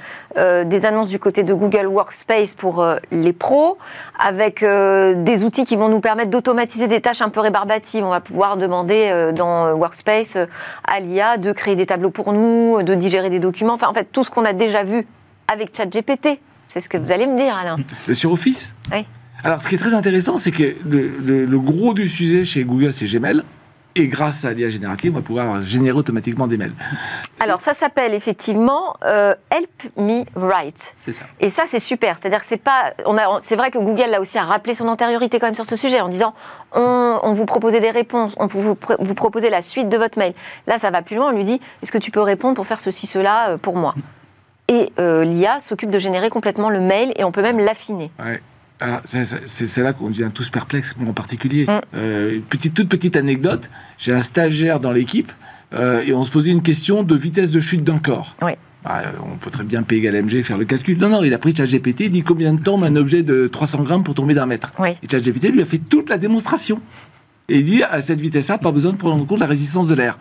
[0.63, 3.77] des annonces du côté de Google Workspace pour les pros,
[4.17, 8.05] avec des outils qui vont nous permettre d'automatiser des tâches un peu rébarbatives.
[8.05, 10.38] On va pouvoir demander dans Workspace
[10.86, 13.73] à l'IA de créer des tableaux pour nous, de digérer des documents.
[13.73, 15.05] Enfin, en fait, tout ce qu'on a déjà vu
[15.51, 16.39] avec ChatGPT.
[16.69, 17.75] C'est ce que vous allez me dire, Alain.
[18.13, 19.05] Sur Office Oui.
[19.43, 22.93] Alors, ce qui est très intéressant, c'est que le, le, gros du sujet chez Google,
[22.93, 23.41] c'est Gmail.
[23.95, 26.71] Et grâce à l'IA générative, on va pouvoir générer automatiquement des mails.
[27.41, 30.93] Alors ça s'appelle effectivement euh, Help Me Write.
[30.95, 31.23] C'est ça.
[31.41, 32.15] Et ça c'est super.
[32.17, 34.88] C'est-à-dire que c'est pas, on a, c'est vrai que Google là aussi a rappelé son
[34.88, 36.34] antériorité quand même sur ce sujet en disant
[36.73, 40.17] on, on vous proposait des réponses, on vous, pr- vous proposer la suite de votre
[40.17, 40.34] mail.
[40.67, 41.27] Là ça va plus loin.
[41.27, 43.93] On lui dit est-ce que tu peux répondre pour faire ceci cela euh, pour moi?
[44.69, 48.10] Et euh, l'IA s'occupe de générer complètement le mail et on peut même l'affiner.
[48.23, 48.41] Ouais.
[48.82, 51.65] Alors, c'est- là qu'on devient tous perplexes, moi en particulier.
[51.65, 51.80] Mm.
[51.96, 55.32] Euh, une petite, toute petite anecdote, j'ai un stagiaire dans l'équipe
[55.74, 58.34] euh, et on se posait une question de vitesse de chute d'un corps.
[58.41, 58.54] Oui.
[58.84, 60.98] Bah, euh, on peut très bien P égale mg faire le calcul.
[60.98, 63.48] Non, non, il a pris ChatGPT, il dit combien de temps met un objet de
[63.48, 64.74] 300 grammes pour tomber d'un mètre.
[64.80, 64.89] Oui.
[65.04, 66.82] Et ChatGPT lui a fait toute la démonstration.
[67.50, 69.94] Et il dit à cette vitesse-là, pas besoin de prendre en compte la résistance de
[69.94, 70.17] l'air.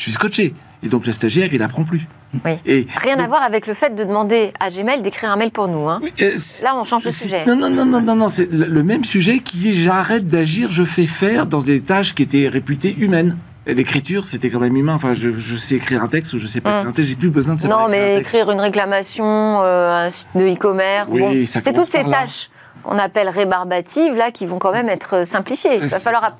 [0.00, 0.54] Je suis scotché.
[0.82, 2.08] Et donc le stagiaire, il apprend plus.
[2.42, 2.52] Oui.
[2.64, 5.68] Et Rien à voir avec le fait de demander à Gmail d'écrire un mail pour
[5.68, 5.90] nous.
[5.90, 6.00] hein.
[6.02, 6.30] Oui, euh,
[6.62, 7.44] Là on change de sujet.
[7.46, 10.70] Non, non, non, non, non, non, c'est le, le même sujet qui est j'arrête d'agir,
[10.70, 13.36] je fais faire dans des tâches qui étaient réputées humaines.
[13.66, 14.94] L'écriture, c'était quand même humain.
[14.94, 16.76] Enfin, je, je sais écrire un texte ou je sais pas Mm.
[16.78, 19.26] écrire un texte, j'ai plus besoin de savoir Non, mais un écrire une réclamation,
[19.62, 22.20] euh, un site de e-commerce, Oui, bon, ça c'est toutes ces là.
[22.22, 22.48] tâches
[22.86, 25.74] on appelle rébarbatives là qui vont quand même être euh, simplifiées.
[25.82, 26.38] Il va falloir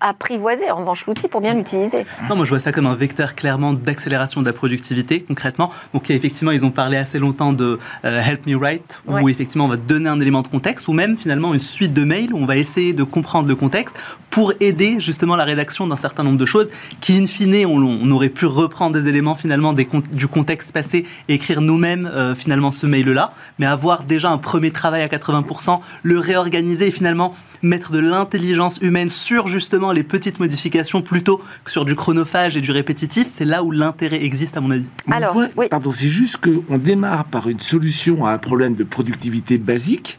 [0.00, 2.04] apprivoiser en revanche l'outil pour bien l'utiliser.
[2.28, 5.70] Non, moi je vois ça comme un vecteur clairement d'accélération de la productivité concrètement.
[5.94, 9.30] Donc effectivement, ils ont parlé assez longtemps de euh, Help Me Write, où Ouais.
[9.32, 12.32] effectivement on va donner un élément de contexte, ou même finalement une suite de mails
[12.32, 13.96] où on va essayer de comprendre le contexte
[14.30, 18.10] pour aider justement la rédaction d'un certain nombre de choses qui, in fine, on, on
[18.10, 22.70] aurait pu reprendre des éléments finalement des du contexte passé et écrire nous-mêmes euh, finalement
[22.70, 27.92] ce mail-là, mais avoir déjà un premier travail à 80%, le réorganiser et finalement mettre
[27.92, 32.70] de l'intelligence humaine sur justement les petites modifications plutôt que sur du chronophage et du
[32.70, 34.86] répétitif, c'est là où l'intérêt existe à mon avis.
[35.06, 35.66] Mon Alors, point- oui.
[35.70, 40.18] Pardon, c'est juste qu'on démarre par une solution à un problème de productivité basique.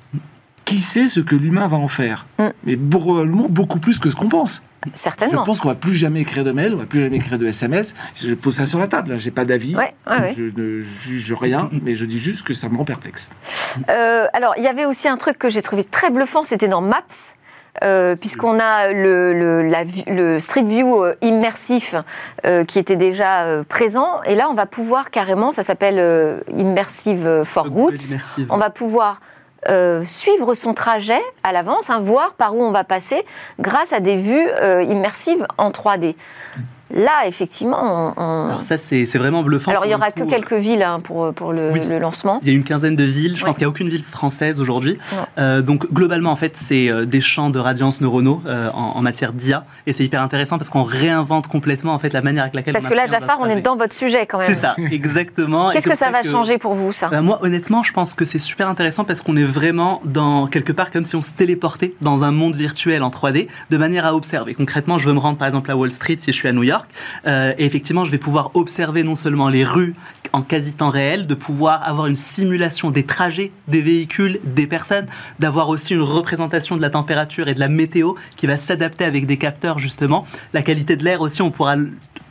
[0.66, 2.28] Qui sait ce que l'humain va en faire?
[2.38, 2.44] Mm.
[2.66, 4.62] Mais probablement beaucoup plus que ce qu'on pense.
[4.86, 5.44] Je Certainement.
[5.44, 7.94] pense qu'on va plus jamais écrire de mail, on va plus jamais écrire de SMS.
[8.16, 9.76] Je pose ça sur la table, hein, j'ai pas d'avis.
[9.76, 10.34] Ouais, ouais, ouais.
[10.38, 13.30] Je ne juge rien, mais je dis juste que ça me rend perplexe.
[13.90, 16.82] Euh, alors, il y avait aussi un truc que j'ai trouvé très bluffant, c'était dans
[16.82, 17.04] Maps.
[17.84, 21.96] euh, Puisqu'on a le, le- la vue- le Street View euh, immersif
[22.46, 27.44] euh, qui était déjà euh, présent, et là on va pouvoir carrément, ça s'appelle Immersive
[27.46, 28.48] for Immersive.
[28.50, 29.20] on va pouvoir
[29.68, 33.26] euh, suivre son trajet à l'avance, hein, voir par où on va passer
[33.60, 36.16] grâce à des vues euh, immersives en 3D.
[36.94, 39.72] Là, effectivement, on, Alors ça c'est vraiment bluffant.
[39.72, 41.82] Alors, il y pour aura que quelques villes hein, pour, pour le, Oui.
[41.88, 42.40] le lancement.
[42.42, 43.36] Il y a une quinzaine de villes.
[43.36, 43.48] Je Ouais.
[43.50, 44.98] pense qu'il n'y a aucune ville française aujourd'hui.
[45.38, 49.02] Euh, donc globalement, en fait, c'est euh, des champs de radiance neuronaux euh, en, en
[49.02, 52.56] matière d'IA, et c'est hyper intéressant parce qu'on réinvente complètement en fait la manière avec
[52.56, 52.74] laquelle.
[52.74, 54.48] Parce on que là, Jafar, on est dans votre sujet quand même.
[54.50, 55.72] C'est ça, exactement.
[55.72, 57.10] Qu'est-ce que ça va changer pour vous, ça?
[57.10, 60.72] Bah, moi, honnêtement, je pense que c'est super intéressant parce qu'on est vraiment dans quelque
[60.72, 64.16] part comme si on se téléportait dans un monde virtuel en 3D de manière à
[64.16, 64.54] observer.
[64.54, 66.64] Concrètement, je veux me rendre par exemple à Wall Street si je suis à New
[66.64, 66.79] York
[67.28, 69.96] euh, et effectivement, je vais pouvoir observer non seulement les rues
[70.34, 75.08] en quasi temps réel, de pouvoir avoir une simulation des trajets des véhicules, des personnes,
[75.40, 79.26] d'avoir aussi une représentation de la température et de la météo qui va s'adapter avec
[79.26, 80.26] des capteurs justement.
[80.54, 81.76] La qualité de l'air aussi, on pourra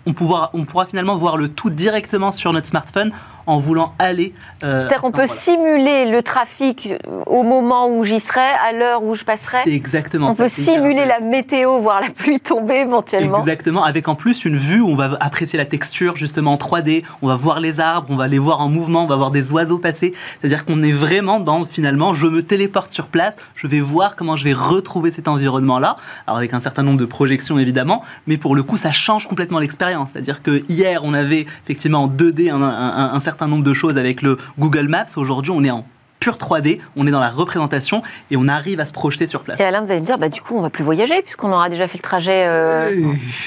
[0.06, 3.12] on pourra, on pourra finalement voir le tout directement sur notre smartphone
[3.48, 4.34] en voulant aller.
[4.62, 6.92] euh, C'est-à-dire qu'on peut simuler le trafic
[7.26, 9.58] au moment où j'y serai, à l'heure où je passerai.
[9.64, 10.42] C'est exactement On ça.
[10.44, 13.38] peut simuler la météo, voir la pluie tomber éventuellement.
[13.40, 17.04] Exactement, avec en plus une vue où on va apprécier la texture justement en 3D,
[17.22, 19.50] on va voir les arbres, on va les voir en mouvement, on va voir des
[19.52, 20.12] oiseaux passer.
[20.40, 24.36] C'est-à-dire qu'on est vraiment dans finalement, je me téléporte sur place, je vais voir comment
[24.36, 25.96] je vais retrouver cet environnement-là.
[26.26, 29.58] Alors avec un certain nombre de projections évidemment, mais pour le coup ça change complètement
[29.58, 30.10] l'expérience.
[30.12, 33.98] C'est-à-dire que hier on avait effectivement en 2D un, un- un certain nombre de choses
[33.98, 35.86] avec le Google Maps, aujourd'hui on est en
[36.20, 39.60] pure 3D, on est dans la représentation et on arrive à se projeter sur place.
[39.60, 41.68] Et Alain, vous allez me dire, bah, du coup, on va plus voyager puisqu'on aura
[41.70, 42.90] déjà fait le trajet euh,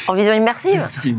[0.08, 0.82] en vision immersive.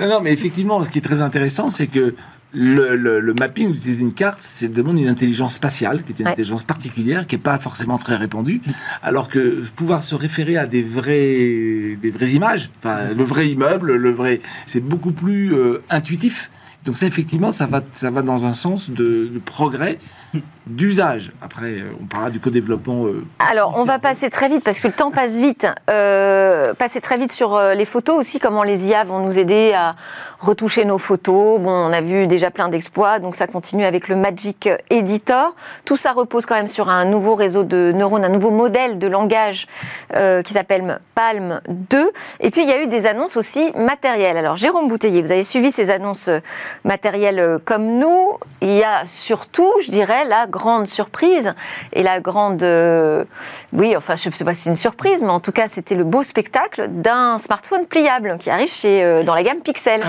[0.00, 2.14] Non, non, mais effectivement, ce qui est très intéressant, c'est que
[2.52, 6.26] le, le- le mapping, utiliser une carte, c'est demande une intelligence spatiale, qui est une
[6.26, 6.32] Ouais.
[6.32, 8.60] intelligence particulière, qui n'est pas forcément très répandue,
[9.02, 13.96] alors que pouvoir se référer à des vrais, des vraies images, enfin, le vrai immeuble,
[13.96, 16.50] le vrai, c'est beaucoup plus euh, intuitif.
[16.84, 19.98] Donc ça, effectivement, ça va, ça va dans un sens de, de progrès,
[20.66, 21.30] d'usage.
[21.42, 23.06] Après, euh, on parlera du co-développement.
[23.06, 25.66] euh, Alors, on va passer très vite parce que le temps passe vite.
[25.90, 29.72] Euh, passer très vite sur euh, les photos aussi, comment les IA vont nous aider
[29.74, 29.94] à
[30.40, 31.60] retoucher nos photos.
[31.60, 35.54] Bon, on a vu déjà plein d'exploits, donc ça continue avec le Magic Editor.
[35.84, 39.06] Tout ça repose quand même sur un nouveau réseau de neurones, un nouveau modèle de
[39.06, 39.66] langage
[40.14, 42.10] euh, qui s'appelle Palm 2.
[42.40, 44.36] Et puis, il y a eu des annonces aussi matérielles.
[44.36, 46.30] Alors, Jérôme Bouteiller, vous avez suivi ces annonces
[46.84, 48.32] matériel comme nous.
[48.60, 51.54] Il y a surtout, je dirais, la grande surprise
[51.92, 52.62] et la grande,
[53.72, 55.94] oui, enfin, je ne sais pas si c'est une surprise, mais en tout cas, c'était
[55.94, 60.00] le beau spectacle d'un smartphone pliable qui arrive chez, dans la gamme Pixel.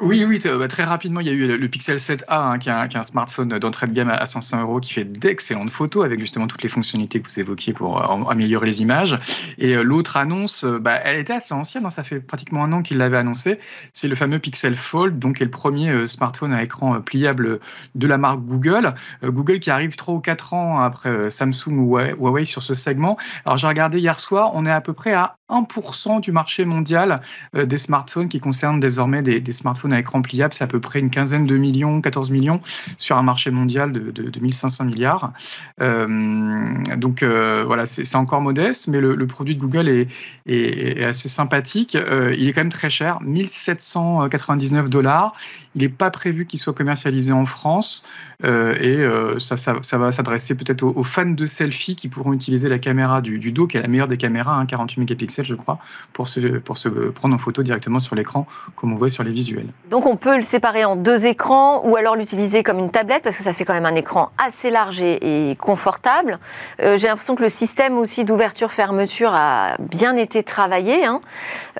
[0.00, 2.96] Oui, oui, bah, très rapidement, il y a eu le, Pixel 7a, hein, qui, est
[2.96, 6.64] un, smartphone d'entrée de gamme à 500 euros, qui fait d'excellentes photos avec justement toutes
[6.64, 9.16] les fonctionnalités que vous évoquiez pour euh, améliorer les images.
[9.56, 12.72] Et euh, l'autre annonce, euh, bah, elle était assez ancienne, hein, ça fait pratiquement un
[12.72, 13.60] an qu'il l'avait annoncé.
[13.92, 17.60] C'est le fameux Pixel Fold, donc est le premier smartphone à écran pliable
[17.94, 18.94] de la marque Google.
[19.22, 23.16] Google qui arrive 3 ou 4 ans après Samsung ou Huawei sur ce segment.
[23.46, 27.20] Alors j'ai regardé hier soir, on est à peu près à 1% du marché mondial
[27.54, 31.10] des smartphones qui concernent désormais des, smartphones à écran pliable, c'est à peu près une
[31.10, 32.60] quinzaine de millions, 14 millions
[32.98, 35.32] sur un marché mondial de, de, 1500 milliards.
[35.80, 41.96] Euh, donc euh, voilà, c'est encore modeste, mais le, produit de Google est, assez sympathique.
[41.96, 45.34] Euh, il est quand même très cher, 1799 dollars.
[45.74, 48.04] Il n'est pas prévu qu'il soit commercialisé en France
[48.42, 49.04] et
[49.38, 53.52] ça, ça, va s'adresser peut-être aux, fans de selfie qui pourront utiliser la caméra du,
[53.52, 55.78] dos, qui est la meilleure des caméras, 48 hein, mégapixels je crois,
[56.12, 59.32] pour se, pour se prendre en photo directement sur l'écran, comme on voit sur les
[59.32, 59.68] visuels.
[59.90, 63.36] Donc on peut le séparer en deux écrans ou alors l'utiliser comme une tablette parce
[63.36, 66.38] que ça fait quand même un écran assez large et, confortable.
[66.80, 71.04] Euh, j'ai l'impression que le système aussi d'ouverture-fermeture a bien été travaillé.
[71.04, 71.20] Hein.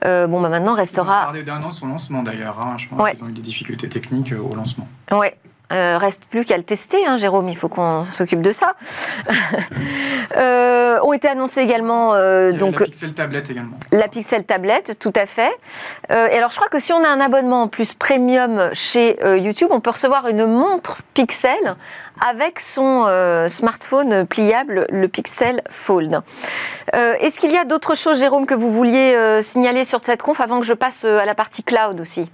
[0.05, 1.19] Euh, bon, bah maintenant restera.
[1.19, 2.59] On a parlé d'un an son lancement d'ailleurs.
[2.61, 2.77] Hein.
[2.79, 4.89] Je pense qu'ils ont eu des difficultés techniques euh, au lancement.
[5.11, 5.37] Ouais.
[5.73, 8.75] Euh, reste plus qu'à le tester, hein, Jérôme, il faut qu'on s'occupe de ça.
[10.37, 13.77] euh, ont été annoncés également euh, donc la Pixel tablette également.
[13.91, 15.53] La Pixel tablette, tout à fait.
[16.11, 19.69] Et alors je crois que si on a un abonnement en plus premium chez YouTube,
[19.71, 21.77] on peut recevoir une montre Pixel
[22.21, 23.07] avec son
[23.49, 26.21] smartphone pliable, le Pixel Fold.
[26.93, 30.61] Est-ce qu'il y a d'autres choses, Jérôme, que vous vouliez signaler sur cette conf avant
[30.61, 32.31] que je passe à la partie cloud aussi?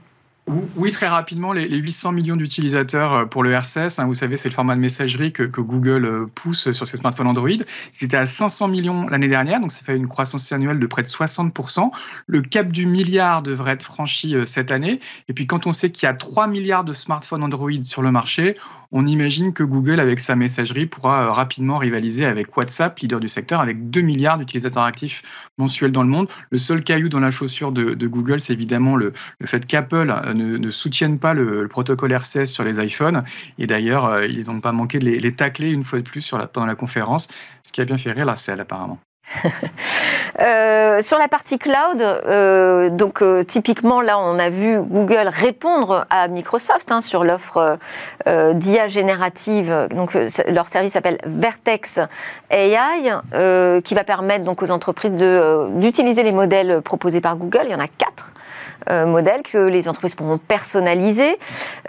[0.76, 4.48] Oui, très rapidement, les, 800 millions d'utilisateurs euh, pour le RCS, hein, vous savez, c'est
[4.48, 7.50] le format de messagerie que, Google euh, pousse sur ses smartphones Android.
[7.50, 11.03] Ils étaient à 500 millions l'année dernière, donc ça fait une croissance annuelle de près
[11.03, 11.90] de 60%.
[12.26, 15.00] Le cap du milliard devrait être franchi euh, cette année.
[15.29, 18.11] Et puis quand on sait qu'il y a 3 milliards de smartphones Android sur le
[18.11, 18.55] marché,
[18.92, 23.61] on imagine que Google, avec sa messagerie, pourra rapidement rivaliser avec WhatsApp, leader du secteur,
[23.61, 25.22] avec 2 milliards d'utilisateurs actifs
[25.59, 26.29] mensuels dans le monde.
[26.50, 29.12] Le seul caillou dans la chaussure de, Google, c'est évidemment le,
[29.44, 33.24] fait qu'Apple ne, soutiennent pas le, protocole RCS sur les iPhones.
[33.59, 36.66] Et d'ailleurs, euh, ils n'ont pas manqué de les, tacler une fois de plus pendant
[36.66, 37.29] la conférence,
[37.64, 38.98] ce qui a bien fait rire la apparemment.
[40.38, 46.29] Euh, sur la partie cloud, euh, donc typiquement là, on a vu Google répondre à
[46.29, 47.79] Microsoft hein, sur l'offre
[48.26, 49.88] d'IA générative.
[49.90, 50.16] Donc
[50.48, 52.00] leur service s'appelle Vertex
[52.50, 57.64] AI, qui va permettre donc aux entreprises d'utiliser les modèles proposés par Google.
[57.64, 58.33] Il y en a quatre.
[58.88, 61.38] Euh, modèles que les entreprises pourront personnaliser,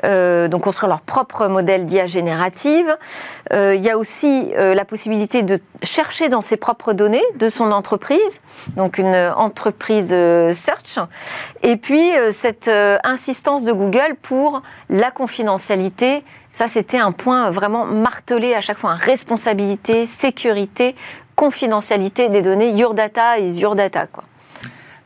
[0.04, 2.98] euh, donc construire leur propre modèle d'IA générative.
[3.54, 7.72] Euh, il y a aussi la possibilité de chercher dans ses propres données de son
[7.72, 8.42] entreprise,
[8.76, 11.00] donc une entreprise search,
[11.64, 12.70] et puis cette
[13.04, 16.24] insistance de Google pour la confidentialité.
[16.52, 18.94] Ça, c'était un point vraiment martelé à chaque fois.
[18.94, 20.96] Responsabilité, sécurité,
[21.36, 22.72] confidentialité des données.
[22.72, 24.08] Your data is your data.
[24.08, 24.24] Quoi.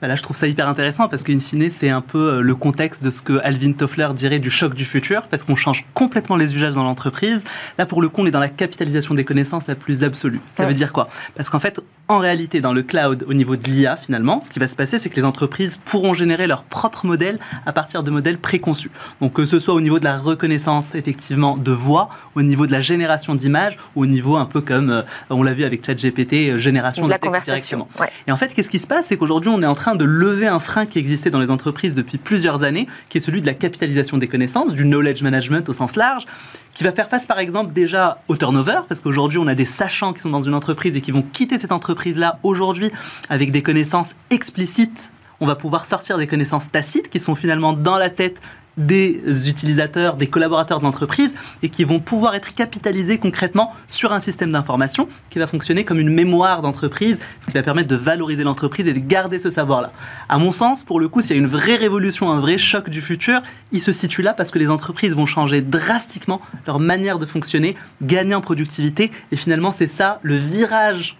[0.01, 2.55] Bah là, je trouve ça hyper intéressant parce qu'in fine, c'est un peu euh, le
[2.55, 6.36] contexte de ce que Alvin Toffler dirait du choc du futur, parce qu'on change complètement
[6.36, 7.43] les usages dans l'entreprise.
[7.77, 10.41] Là, pour le coup, on est dans la capitalisation des connaissances la plus absolue.
[10.51, 11.10] Ça veut dire quoi?
[11.36, 14.60] Parce qu'en fait, en réalité, dans le cloud, au niveau de l'IA, finalement, ce qui
[14.60, 18.12] va se passer, c'est que les entreprises pourront générer leur propre modèle à partir de
[18.12, 18.91] modèles préconçus.
[19.21, 22.71] Donc, que ce soit au niveau de la reconnaissance, effectivement, de voix, au niveau de
[22.71, 26.58] la génération d'images, au niveau un peu comme euh, on l'a vu avec ChatGPT, euh,
[26.58, 27.88] génération de, la conversation.
[28.27, 29.08] Et en fait, qu'est-ce qui se passe?
[29.08, 31.93] C'est qu'aujourd'hui, on est en train de lever un frein qui existait dans les entreprises
[31.93, 35.74] depuis plusieurs années, qui est celui de la capitalisation des connaissances, du knowledge management au
[35.74, 36.26] sens large,
[36.71, 40.13] qui va faire face par exemple déjà au turnover, parce qu'aujourd'hui on a des sachants
[40.13, 42.89] qui sont dans une entreprise et qui vont quitter cette entreprise-là aujourd'hui
[43.30, 45.12] avec des connaissances explicites.
[45.39, 48.41] On va pouvoir sortir des connaissances tacites qui sont finalement dans la tête
[48.77, 54.19] des utilisateurs, des collaborateurs de l'entreprise et qui vont pouvoir être capitalisés concrètement sur un
[54.19, 58.43] système d'information qui va fonctionner comme une mémoire d'entreprise, ce qui va permettre de valoriser
[58.43, 59.91] l'entreprise et de garder ce savoir-là.
[60.29, 62.89] À mon sens, pour le coup, s'il y a une vraie révolution, un vrai choc
[62.89, 67.19] du futur, il se situe là parce que les entreprises vont changer drastiquement leur manière
[67.19, 71.17] de fonctionner, gagner en productivité et finalement c'est ça le virage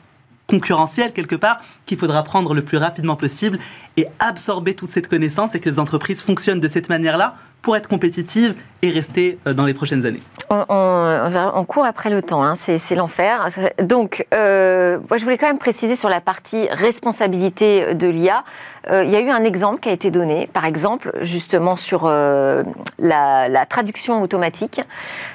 [0.48, 3.60] concurrentiel quelque part qu'il faudra prendre le plus rapidement possible
[3.98, 7.88] et absorber toute cette connaissance et que les entreprises fonctionnent de cette manière-là pour être
[7.88, 12.96] compétitives et rester euh, dans les prochaines années on, court après le temps, hein, c'est
[12.96, 13.48] l'enfer.
[13.82, 18.44] Donc, euh, je voulais quand même préciser sur la partie responsabilité de l'IA.
[18.90, 22.06] Euh, il y a eu un exemple qui a été donné, par exemple, justement sur
[22.08, 24.82] la, traduction automatique,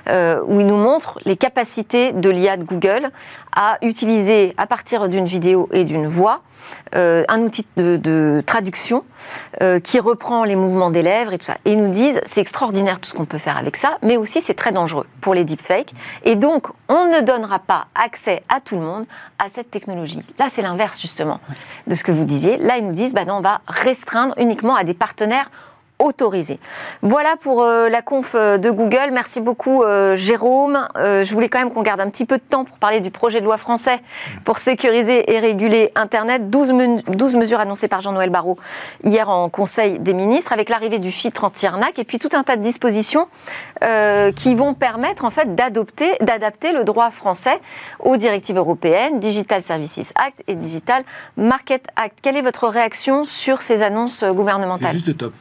[0.08, 3.10] où il nous montre les capacités de l'IA de Google
[3.54, 6.42] à utiliser, à partir d'une vidéo et d'une voix,
[6.94, 9.04] euh, un outil de, traduction
[9.62, 11.56] euh, qui reprend les mouvements des lèvres et tout ça.
[11.64, 14.40] Et ils nous disent, c'est extraordinaire tout ce qu'on peut faire avec ça, mais aussi
[14.40, 15.92] c'est très dangereux pour les deepfakes.
[16.24, 19.06] Et donc, on ne donnera pas accès à tout le monde
[19.38, 20.22] à cette technologie.
[20.38, 21.40] Là, c'est l'inverse justement
[21.86, 22.58] de ce que vous disiez.
[22.58, 25.50] Là, ils nous disent, bah non, on va restreindre uniquement à des partenaires
[26.00, 26.58] autorisé.
[27.02, 29.10] Voilà pour euh, la conf euh, de Google.
[29.12, 30.88] Merci beaucoup euh, Jérôme.
[30.96, 33.40] je voulais quand même qu'on garde un petit peu de temps pour parler du projet
[33.40, 34.00] de loi français
[34.44, 36.50] pour sécuriser et réguler Internet.
[36.50, 36.72] 12,
[37.06, 38.58] 12 mesures annoncées par Jean-Noël Barrot
[39.04, 42.56] hier en Conseil des ministres avec l'arrivée du filtre anti-arnaque et puis tout un tas
[42.56, 43.28] de dispositions
[44.36, 47.58] qui vont permettre en fait d'adapter le droit français
[48.00, 51.04] aux directives européennes, Digital Services Act et Digital
[51.36, 52.18] Market Act.
[52.22, 54.92] Quelle est votre réaction sur ces annonces gouvernementales?
[54.92, 55.34] C'est juste top.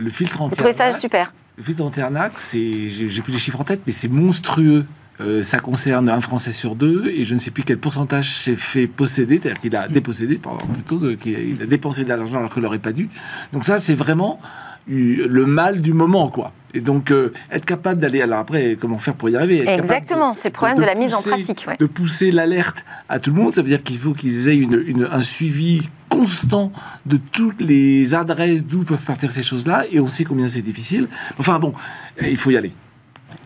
[0.00, 1.90] Le, filtre anti Vous trouvez ça super Le filtre
[2.36, 4.86] c'est, j'ai plus les chiffres en tête, mais c'est monstrueux.
[5.20, 8.56] Euh, ça concerne un Français sur deux et je ne sais plus quel pourcentage s'est
[8.56, 12.62] fait posséder, c'est-à-dire qu'il a dépossédé, pardon, plutôt, qu'il a dépensé de l'argent alors qu'il
[12.62, 13.08] n'aurait pas dû.
[13.52, 14.40] Donc ça, c'est vraiment
[14.88, 16.52] le mal du moment, quoi.
[16.74, 18.22] Et donc, euh, être capable d'aller.
[18.22, 21.22] Alors après, comment faire pour y arriver Exactement, c'est le problème de, la mise en
[21.22, 21.66] pratique.
[21.78, 25.08] De pousser l'alerte à tout le monde, ça veut dire qu'il faut qu'ils aient une,
[25.10, 26.72] un suivi constant
[27.06, 31.08] de toutes les adresses d'où peuvent partir ces choses-là, et on sait combien c'est difficile.
[31.38, 31.72] Enfin bon,
[32.20, 32.72] il faut y aller.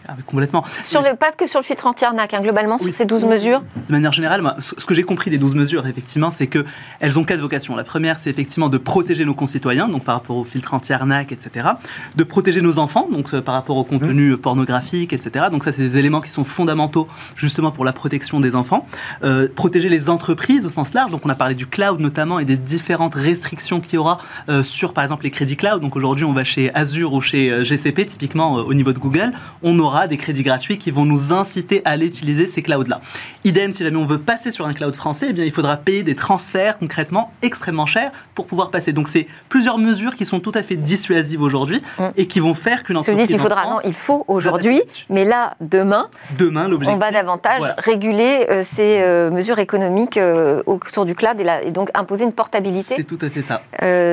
[0.08, 0.64] Ah, complètement.
[0.68, 3.92] Sur le, pas que sur le filtre anti-arnaque, hein, globalement, sur ces 12 mesures De
[3.92, 7.74] manière générale, ce que j'ai compris des 12 mesures, effectivement, c'est qu'elles ont quatre vocations.
[7.74, 11.68] La première, c'est effectivement de protéger nos concitoyens, donc par rapport au filtre anti-arnaque, etc.
[12.14, 14.36] De protéger nos enfants, donc euh, par rapport au contenu mmh.
[14.38, 15.46] pornographique, etc.
[15.50, 18.86] Donc ça, c'est des éléments qui sont fondamentaux justement pour la protection des enfants.
[19.24, 22.44] Euh, protéger les entreprises au sens large, donc on a parlé du cloud notamment et
[22.44, 25.80] des différentes restrictions qu'il y aura euh, sur, par exemple, les crédits cloud.
[25.80, 29.78] Donc aujourd'hui, on va chez Azure ou chez GCP, typiquement au niveau de Google, on
[29.78, 33.00] aura des crédits gratuits qui vont nous inciter à aller utiliser ces clouds-là.
[33.44, 36.02] Idem, si jamais on veut passer sur un cloud français, eh bien, il faudra payer
[36.02, 38.92] des transferts concrètement extrêmement chers pour pouvoir passer.
[38.92, 42.04] Donc, c'est plusieurs mesures qui sont tout à fait dissuasives aujourd'hui mm.
[42.16, 43.16] et qui vont faire qu'une entreprise.
[43.16, 47.62] Vous dites qu'il faudra, non, il faut aujourd'hui, mais là, demain, demain on va davantage
[47.78, 52.32] réguler euh, ces euh, mesures économiques euh, autour du cloud et, et, donc imposer une
[52.32, 52.94] portabilité.
[52.96, 53.62] C'est tout à fait ça.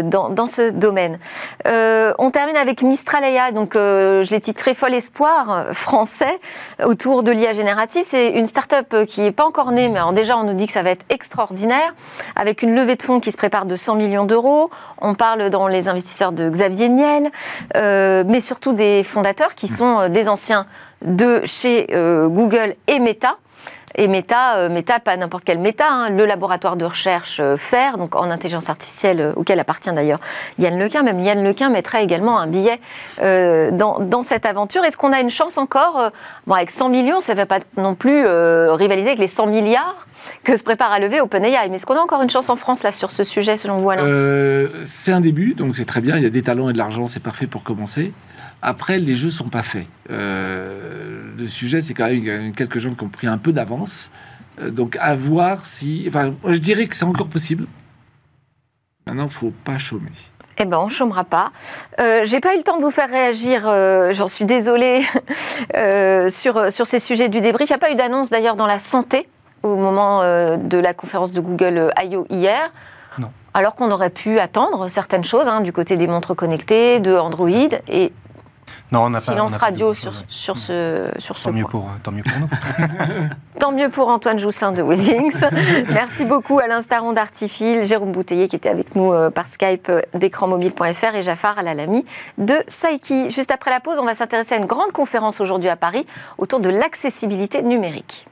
[0.04, 1.18] Dans, dans, ce domaine.
[1.66, 6.40] on termine avec Mistral AI, donc je l'ai titré Fol Espoir français
[6.84, 8.04] autour de l'IA générative.
[8.06, 10.84] C'est une start-up qui n'est pas encore née, mais déjà on nous dit que ça
[10.84, 11.94] va être extraordinaire,
[12.36, 14.70] avec une levée de fonds qui se prépare de 100 millions d'euros.
[15.00, 17.32] On parle dans les investisseurs de Xavier Niel,
[17.76, 20.66] euh, mais surtout des fondateurs qui sont euh, des anciens
[21.04, 23.38] de chez euh, Google et Meta.
[23.96, 27.98] Et Meta, euh, Meta pas n'importe quel Meta, hein, le laboratoire de recherche euh, FAIR,
[27.98, 30.20] donc en intelligence artificielle, euh, auquel appartient d'ailleurs
[30.58, 31.04] Yann Lequin.
[31.04, 32.80] Même Yann Lequin mettrait également un billet
[33.20, 34.84] dans, dans, cette aventure.
[34.84, 36.12] Est-ce qu'on a une chance encore
[36.48, 40.08] Bon, avec 100 millions, ça ne va pas non plus rivaliser avec les 100 milliards
[40.44, 41.70] que se prépare à lever OpenAI.
[41.70, 43.90] Mais est-ce qu'on a encore une chance en France là sur ce sujet, selon vous,
[43.90, 44.68] Alain?
[44.84, 46.18] C'est un début, donc c'est très bien.
[46.18, 48.14] Il y a des talents et de l'argent, c'est parfait pour commencer.
[48.66, 49.88] Après, les jeux sont pas faits.
[50.10, 54.10] Euh, le sujet, c'est quand même quelques gens qui ont pris un peu d'avance.
[54.62, 56.06] Euh, donc, à voir si.
[56.08, 57.68] Enfin, je dirais que c'est encore possible.
[59.06, 60.12] Maintenant, il faut pas chômer.
[60.58, 61.52] Eh ben, on chômera pas.
[62.00, 63.64] Euh, J'ai pas eu le temps de vous faire réagir.
[63.66, 65.02] Euh, j'en suis désolée
[66.30, 67.70] sur sur ces sujets du débrief.
[67.70, 69.28] Il n'y a pas eu d'annonce d'ailleurs dans la santé
[69.62, 72.26] au moment de la conférence de Google I.O.
[72.30, 72.72] hier?
[73.18, 73.30] Non.
[73.54, 77.50] Alors qu'on aurait pu attendre certaines choses hein, du côté des montres connectées, de Android,
[77.88, 78.12] et
[78.94, 81.60] non, on Silence radio sur, sur, ce, sur ce tant point.
[81.60, 83.28] Mieux pour, tant mieux pour nous.
[83.60, 85.42] tant mieux pour Antoine Joussin de Wizings.
[85.90, 90.02] Merci beaucoup Alain Staron d'Artifil, Jérôme Bouteiller qui était avec nous euh, par Skype euh,
[90.14, 92.06] d'écranmobile.fr et Jafar Alalami
[92.38, 93.32] de Saiki.
[93.32, 96.06] Juste après la pause, on va s'intéresser à une grande conférence aujourd'hui à Paris
[96.38, 98.28] autour de l'accessibilité numérique.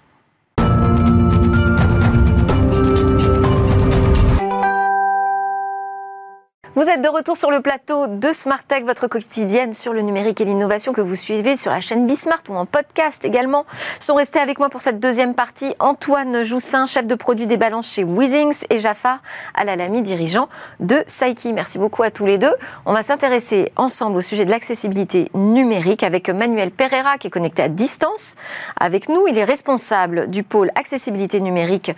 [6.74, 10.40] Vous êtes de retour sur le plateau de Smart Tech, votre quotidienne sur le numérique
[10.40, 13.66] et l'innovation que vous suivez sur la chaîne Bismart ou en podcast également.
[14.00, 17.92] Sont restés avec moi pour cette deuxième partie Antoine Joussin, chef de produit des balances
[17.92, 19.20] chez Weezings et Jafar
[19.54, 20.48] Alalami, dirigeant
[20.80, 21.52] de Saiki.
[21.52, 22.54] Merci beaucoup à tous les deux.
[22.86, 27.64] On va s'intéresser ensemble au sujet de l'accessibilité numérique avec Manuel Pereira qui est connecté
[27.64, 28.38] à distance
[28.80, 29.28] avec nous.
[29.28, 31.92] Il est responsable du pôle accessibilité numérique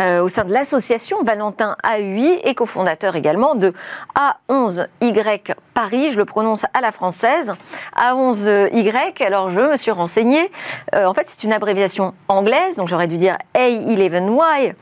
[0.00, 3.74] euh, au sein de l'association Valentin AUI et cofondateur également de
[4.14, 7.52] a11Y Paris, je le prononce à la française.
[7.96, 10.50] A11Y, alors je me suis renseignée.
[10.94, 14.74] Euh, en fait, c'est une abréviation anglaise, donc j'aurais dû dire A11Y,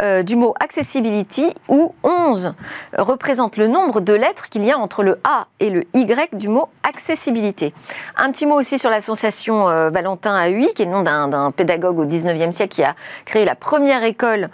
[0.00, 2.54] euh, du mot accessibility, où 11
[2.96, 6.48] représente le nombre de lettres qu'il y a entre le A et le Y du
[6.48, 7.74] mot accessibilité.
[8.16, 11.98] Un petit mot aussi sur l'association euh, Valentin AUI, qui est le nom d'un pédagogue
[11.98, 12.96] au 19e siècle qui a
[13.26, 14.48] créé la première école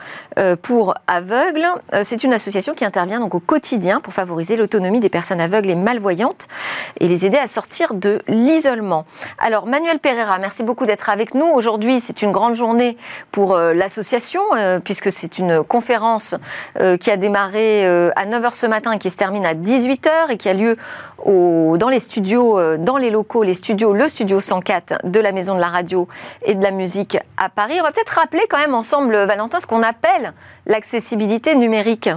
[0.63, 1.67] pour aveugles.
[2.03, 5.75] c'est une association qui intervient donc au quotidien pour favoriser l'autonomie des personnes aveugles et
[5.85, 6.49] malvoyantes
[7.01, 9.05] et les aider à sortir de l'isolement.
[9.39, 11.47] Alors Manuel Pereira, merci beaucoup d'être avec nous.
[11.47, 12.97] Aujourd'hui, c'est une grande journée
[13.31, 16.35] pour euh, l'association euh, puisque c'est une conférence
[16.81, 20.37] euh, qui a démarré à 9h ce matin et qui se termine à 18h et
[20.37, 20.77] qui a lieu
[21.27, 25.61] dans les studios, dans les locaux, les studios, le studio 104 de la Maison de
[25.61, 26.09] la Radio
[26.45, 27.77] et de la Musique à Paris.
[27.81, 30.33] On va peut-être rappeler quand même ensemble, Valentin, ce qu'on appelle
[30.67, 32.11] l'accessibilité numérique.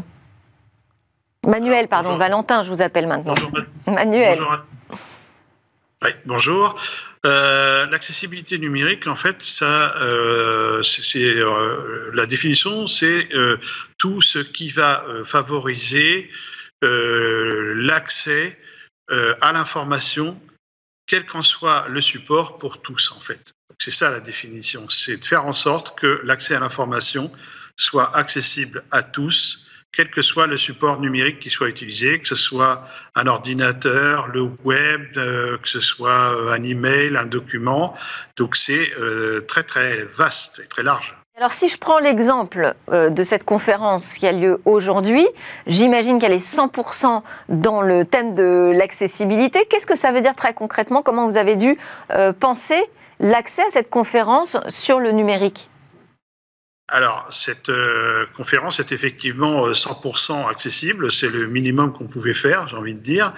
[1.45, 3.33] Manuel, pardon, Valentin, je vous appelle maintenant.
[3.33, 3.51] Bonjour.
[3.87, 4.39] Manuel.
[6.25, 6.75] Bonjour.
[7.25, 13.29] Euh, l'accessibilité numérique, en fait, ça, euh, c'est euh, la définition, c'est
[13.97, 16.29] tout ce qui va favoriser
[16.81, 18.57] l'accès
[19.09, 20.39] à l'information,
[21.07, 23.53] quel qu'en soit le support pour tous, en fait.
[23.79, 27.31] C'est ça la définition, c'est de faire en sorte que l'accès à l'information
[27.75, 32.35] soit accessible à tous quel que soit le support numérique qui soit utilisé, que ce
[32.35, 32.83] soit
[33.15, 37.93] un ordinateur, le web, euh, que ce soit euh, un email, un document.
[38.35, 41.15] Donc c'est euh, très très vaste et très large.
[41.35, 45.27] Alors si je prends l'exemple de cette conférence qui a lieu aujourd'hui,
[45.67, 49.65] j'imagine qu'elle est 100% dans le thème de l'accessibilité.
[49.69, 51.03] Qu'est-ce que ça veut dire très concrètement?
[51.03, 51.77] Comment vous avez dû
[52.39, 52.83] penser
[53.19, 55.69] l'accès à cette conférence sur le numérique?
[56.89, 62.69] Alors, cette euh, conférence est effectivement 100% euh, accessible, c'est le minimum qu'on pouvait faire,
[62.69, 63.33] j'ai envie de dire,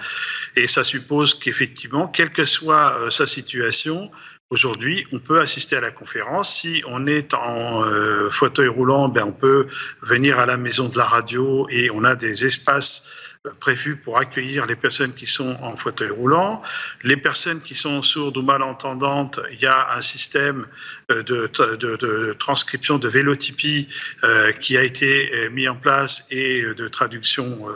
[0.54, 4.08] et ça suppose qu'effectivement, quelle que soit euh, sa situation,
[4.50, 6.60] aujourd'hui, on peut assister à la conférence.
[6.60, 7.82] Si on est en
[8.30, 9.66] fauteuil roulant, ben, on peut
[10.00, 14.66] venir à la maison de la radio et on a des espaces prévu pour accueillir
[14.66, 16.60] les personnes qui sont en fauteuil roulant.
[17.04, 20.66] Les personnes qui sont sourdes ou malentendantes, il y a un système
[21.10, 23.88] euh, de, de, de transcription de vélotypie
[24.24, 27.66] euh, qui a été euh, mis en place et de traduction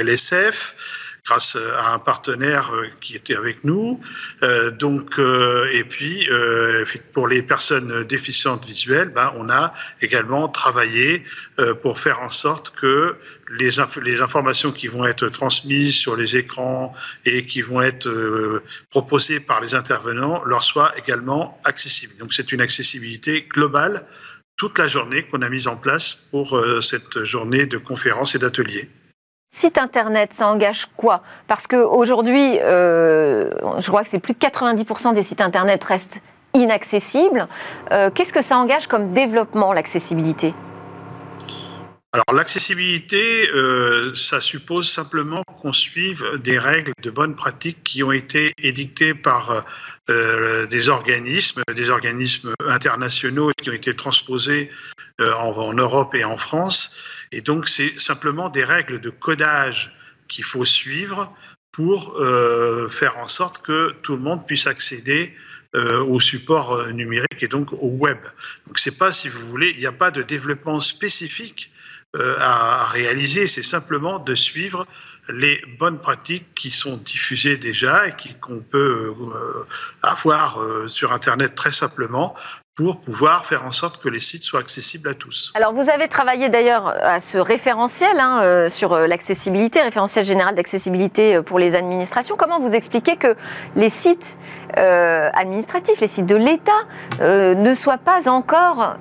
[0.00, 0.74] LSF
[1.24, 4.00] grâce à un partenaire euh, qui était avec nous.
[4.42, 6.28] Euh, donc, euh, et puis,
[7.12, 9.72] pour les personnes déficientes visuelles, ben, on a
[10.02, 11.24] également travaillé
[11.82, 13.16] pour faire en sorte que
[13.58, 13.70] les,
[14.02, 16.94] les, informations qui vont être transmises sur les écrans
[17.24, 22.16] et qui vont être proposées par les intervenants leur soient également accessibles.
[22.16, 24.06] Donc, c'est une accessibilité globale
[24.56, 28.88] toute la journée qu'on a mise en place pour cette journée de conférences et d'ateliers.
[29.54, 31.22] Site internet, ça engage quoi?
[31.46, 36.22] Parce qu'aujourd'hui, euh, je crois que c'est plus de 90% des sites internet restent
[36.54, 37.46] inaccessibles.
[37.92, 40.54] Euh, qu'est-ce que ça engage comme développement, l'accessibilité?
[42.14, 48.12] Alors l'accessibilité, euh, ça suppose simplement qu'on suive des règles de bonne pratique qui ont
[48.12, 49.64] été édictées par
[50.10, 54.70] euh, des organismes, des organismes internationaux qui ont été transposés
[55.20, 56.94] euh, en, Europe et en France.
[57.32, 59.92] Et donc c'est simplement des règles de codage
[60.28, 61.34] qu'il faut suivre
[61.72, 62.16] pour
[62.88, 65.34] faire en sorte que tout le monde puisse accéder
[65.74, 68.18] au support numérique et donc au web.
[68.68, 71.72] Donc c'est pas, si vous voulez, il n'y a pas de développement spécifique
[72.38, 74.86] à réaliser, c'est simplement de suivre
[75.28, 79.66] les bonnes pratiques qui sont diffusées déjà et qu'on peut euh,
[80.02, 82.34] avoir euh, sur Internet très simplement
[82.76, 85.52] pour pouvoir faire en sorte que les sites soient accessibles à tous.
[85.54, 91.60] Alors vous avez travaillé d'ailleurs à ce référentiel hein, sur l'accessibilité, référentiel général d'accessibilité pour
[91.60, 92.34] les administrations.
[92.36, 93.36] Comment vous expliquez que
[93.76, 94.38] les sites
[94.76, 96.72] administratifs, les sites de l'État,
[97.20, 98.96] ne soient pas encore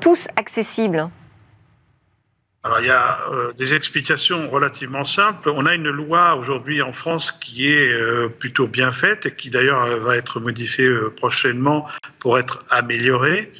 [0.00, 1.10] tous accessibles?
[2.66, 5.50] Alors, il y a euh, des explications relativement simples.
[5.54, 9.50] On a une loi aujourd'hui en France qui est euh, plutôt bien faite et qui
[9.50, 11.88] d'ailleurs euh, va être modifiée prochainement
[12.18, 13.52] pour être améliorée.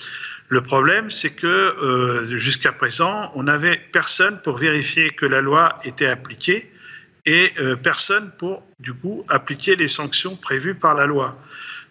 [0.49, 6.07] Le problème, c'est que jusqu'à présent, on n'avait personne pour vérifier que la loi était
[6.07, 6.71] appliquée
[7.25, 7.53] et
[7.83, 11.37] personne pour, du coup, appliquer les sanctions prévues par la loi.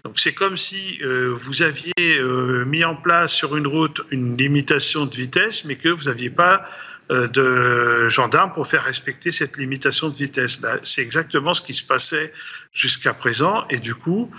[0.05, 2.21] Donc c'est comme si vous aviez
[2.65, 6.63] mis en place sur une route une limitation de vitesse, mais que vous n'aviez pas
[7.09, 10.59] de gendarmes pour faire respecter cette limitation de vitesse.
[10.59, 12.33] Ben, c'est exactement ce qui se passait
[12.73, 13.67] jusqu'à présent.
[13.69, 14.31] Et du coup,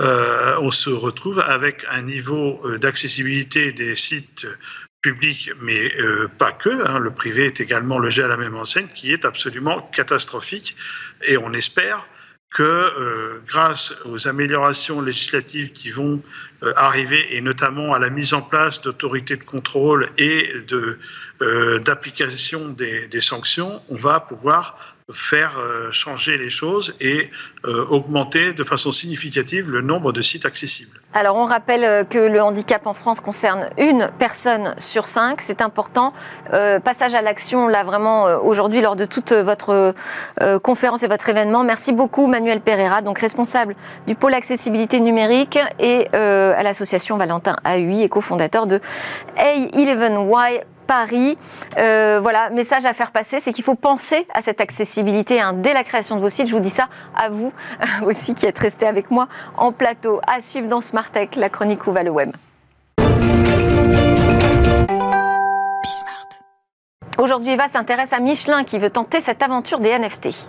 [0.00, 4.46] euh, on se retrouve avec un niveau euh, d'accessibilité des sites
[5.02, 5.92] publics, mais
[6.38, 9.82] pas que, hein, le privé est également logé à la même enseigne, qui est absolument
[9.92, 10.76] catastrophique.
[11.20, 12.08] Et on espère
[12.54, 16.22] que euh, grâce aux améliorations législatives qui vont
[16.62, 20.96] euh, arriver et notamment à la mise en place d'autorités de contrôle et de,
[21.42, 24.76] euh, d'application des, sanctions, on va pouvoir
[25.12, 27.28] faire euh, changer les choses et
[27.64, 30.96] euh, augmenter de façon significative le nombre de sites accessibles.
[31.12, 36.12] Alors on rappelle que le handicap en France concerne une personne sur cinq, c'est important.
[36.50, 39.92] passage à l'action là vraiment aujourd'hui lors de toute votre
[40.62, 41.64] conférence et votre événement.
[41.64, 43.76] Merci beaucoup Manuel Pereira, donc responsable
[44.06, 48.80] du pôle accessibilité numérique et à l'association Valentin AUI et cofondateur de
[49.36, 51.36] A11Y Paris.
[51.78, 55.72] Euh, voilà, message à faire passer, c'est qu'il faut penser à cette accessibilité hein, dès
[55.72, 56.46] la création de vos sites.
[56.46, 57.52] Je vous dis ça à vous
[58.04, 60.20] aussi qui êtes restés avec moi en plateau.
[60.26, 62.30] À suivre dans Smart Tech, la chronique où va le web.
[67.18, 70.48] Aujourd'hui, Eva s'intéresse à Michelin qui veut tenter cette aventure des NFT.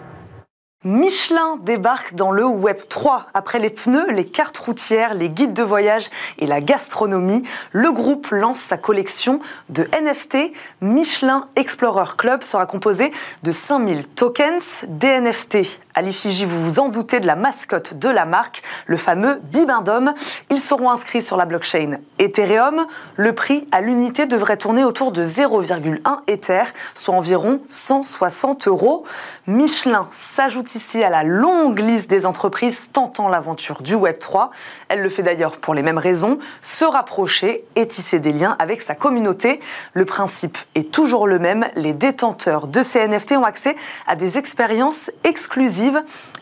[0.85, 3.25] Michelin débarque dans le Web 3.
[3.33, 8.27] Après les pneus, les cartes routières, les guides de voyage et la gastronomie, le groupe
[8.29, 10.53] lance sa collection de NFT.
[10.81, 13.11] Michelin Explorer Club sera composé
[13.41, 18.09] de 5000 tokens, des NFT à l'effigie, vous vous en doutez, de la mascotte de
[18.09, 20.13] la marque, le fameux Bibendum.
[20.51, 22.85] Ils seront inscrits sur la blockchain Ethereum.
[23.15, 26.63] Le prix à l'unité devrait tourner autour de 0,1 Ether,
[26.95, 29.05] soit environ 160 euros.
[29.47, 34.49] Michelin s'ajoute ici à la longue liste des entreprises tentant l'aventure du Web3.
[34.89, 38.81] Elle le fait d'ailleurs pour les mêmes raisons, se rapprocher et tisser des liens avec
[38.81, 39.61] sa communauté.
[39.93, 43.77] Le principe est toujours le même, les détenteurs de ces NFT ont accès
[44.07, 45.84] à des expériences exclusives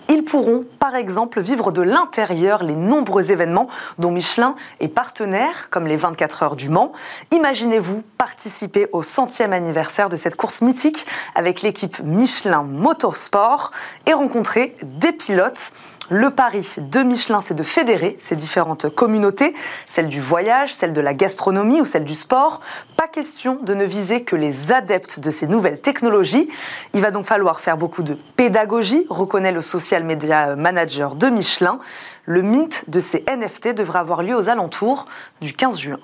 [0.10, 3.68] ils pourront, par exemple, vivre de l'intérieur les nombreux événements
[3.98, 6.92] dont Michelin est partenaire, comme les 24 heures du Mans.
[7.32, 13.72] Imaginez-vous participer au centième anniversaire de cette course mythique avec l'équipe Michelin Motorsport
[14.06, 15.72] et rencontrer des pilotes
[16.14, 19.56] le pari de Michelin, c'est de fédérer ces différentes communautés,
[19.88, 22.62] celle du voyage, celle de la gastronomie ou celle du sport.
[22.96, 26.50] Pas question de ne viser que les adeptes de ces nouvelles technologies.
[26.94, 31.80] Il va donc falloir faire beaucoup de pédagogie, reconnaît le social media manager de Michelin.
[32.26, 35.06] Le mythe de ces NFT devrait avoir lieu aux alentours
[35.42, 36.00] du 15 juin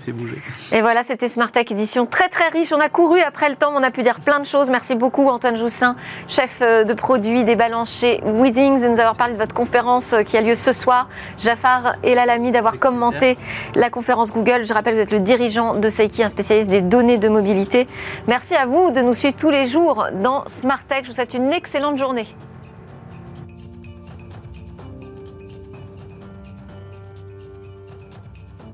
[0.00, 0.36] fait bouger.
[0.72, 2.72] Et voilà, c'était Smart Tech édition très très riche.
[2.72, 4.70] On a couru après le temps, on a pu dire plein de choses.
[4.70, 5.94] Merci beaucoup Antoine Joussin,
[6.28, 10.12] chef euh, de produit des balances chez Weezings, de nous avoir parlé de votre conférence
[10.12, 11.08] euh, qui a lieu ce soir.
[11.38, 13.38] Jafar et Lalami d'avoir commenté
[13.74, 14.64] la conférence Google.
[14.64, 17.86] Je rappelle, vous êtes le dirigeant de Seiki, un spécialiste des données de mobilité.
[18.26, 21.00] Merci à vous de nous suivre tous les jours dans Smart Tech.
[21.02, 22.26] Je vous souhaite une excellente journée.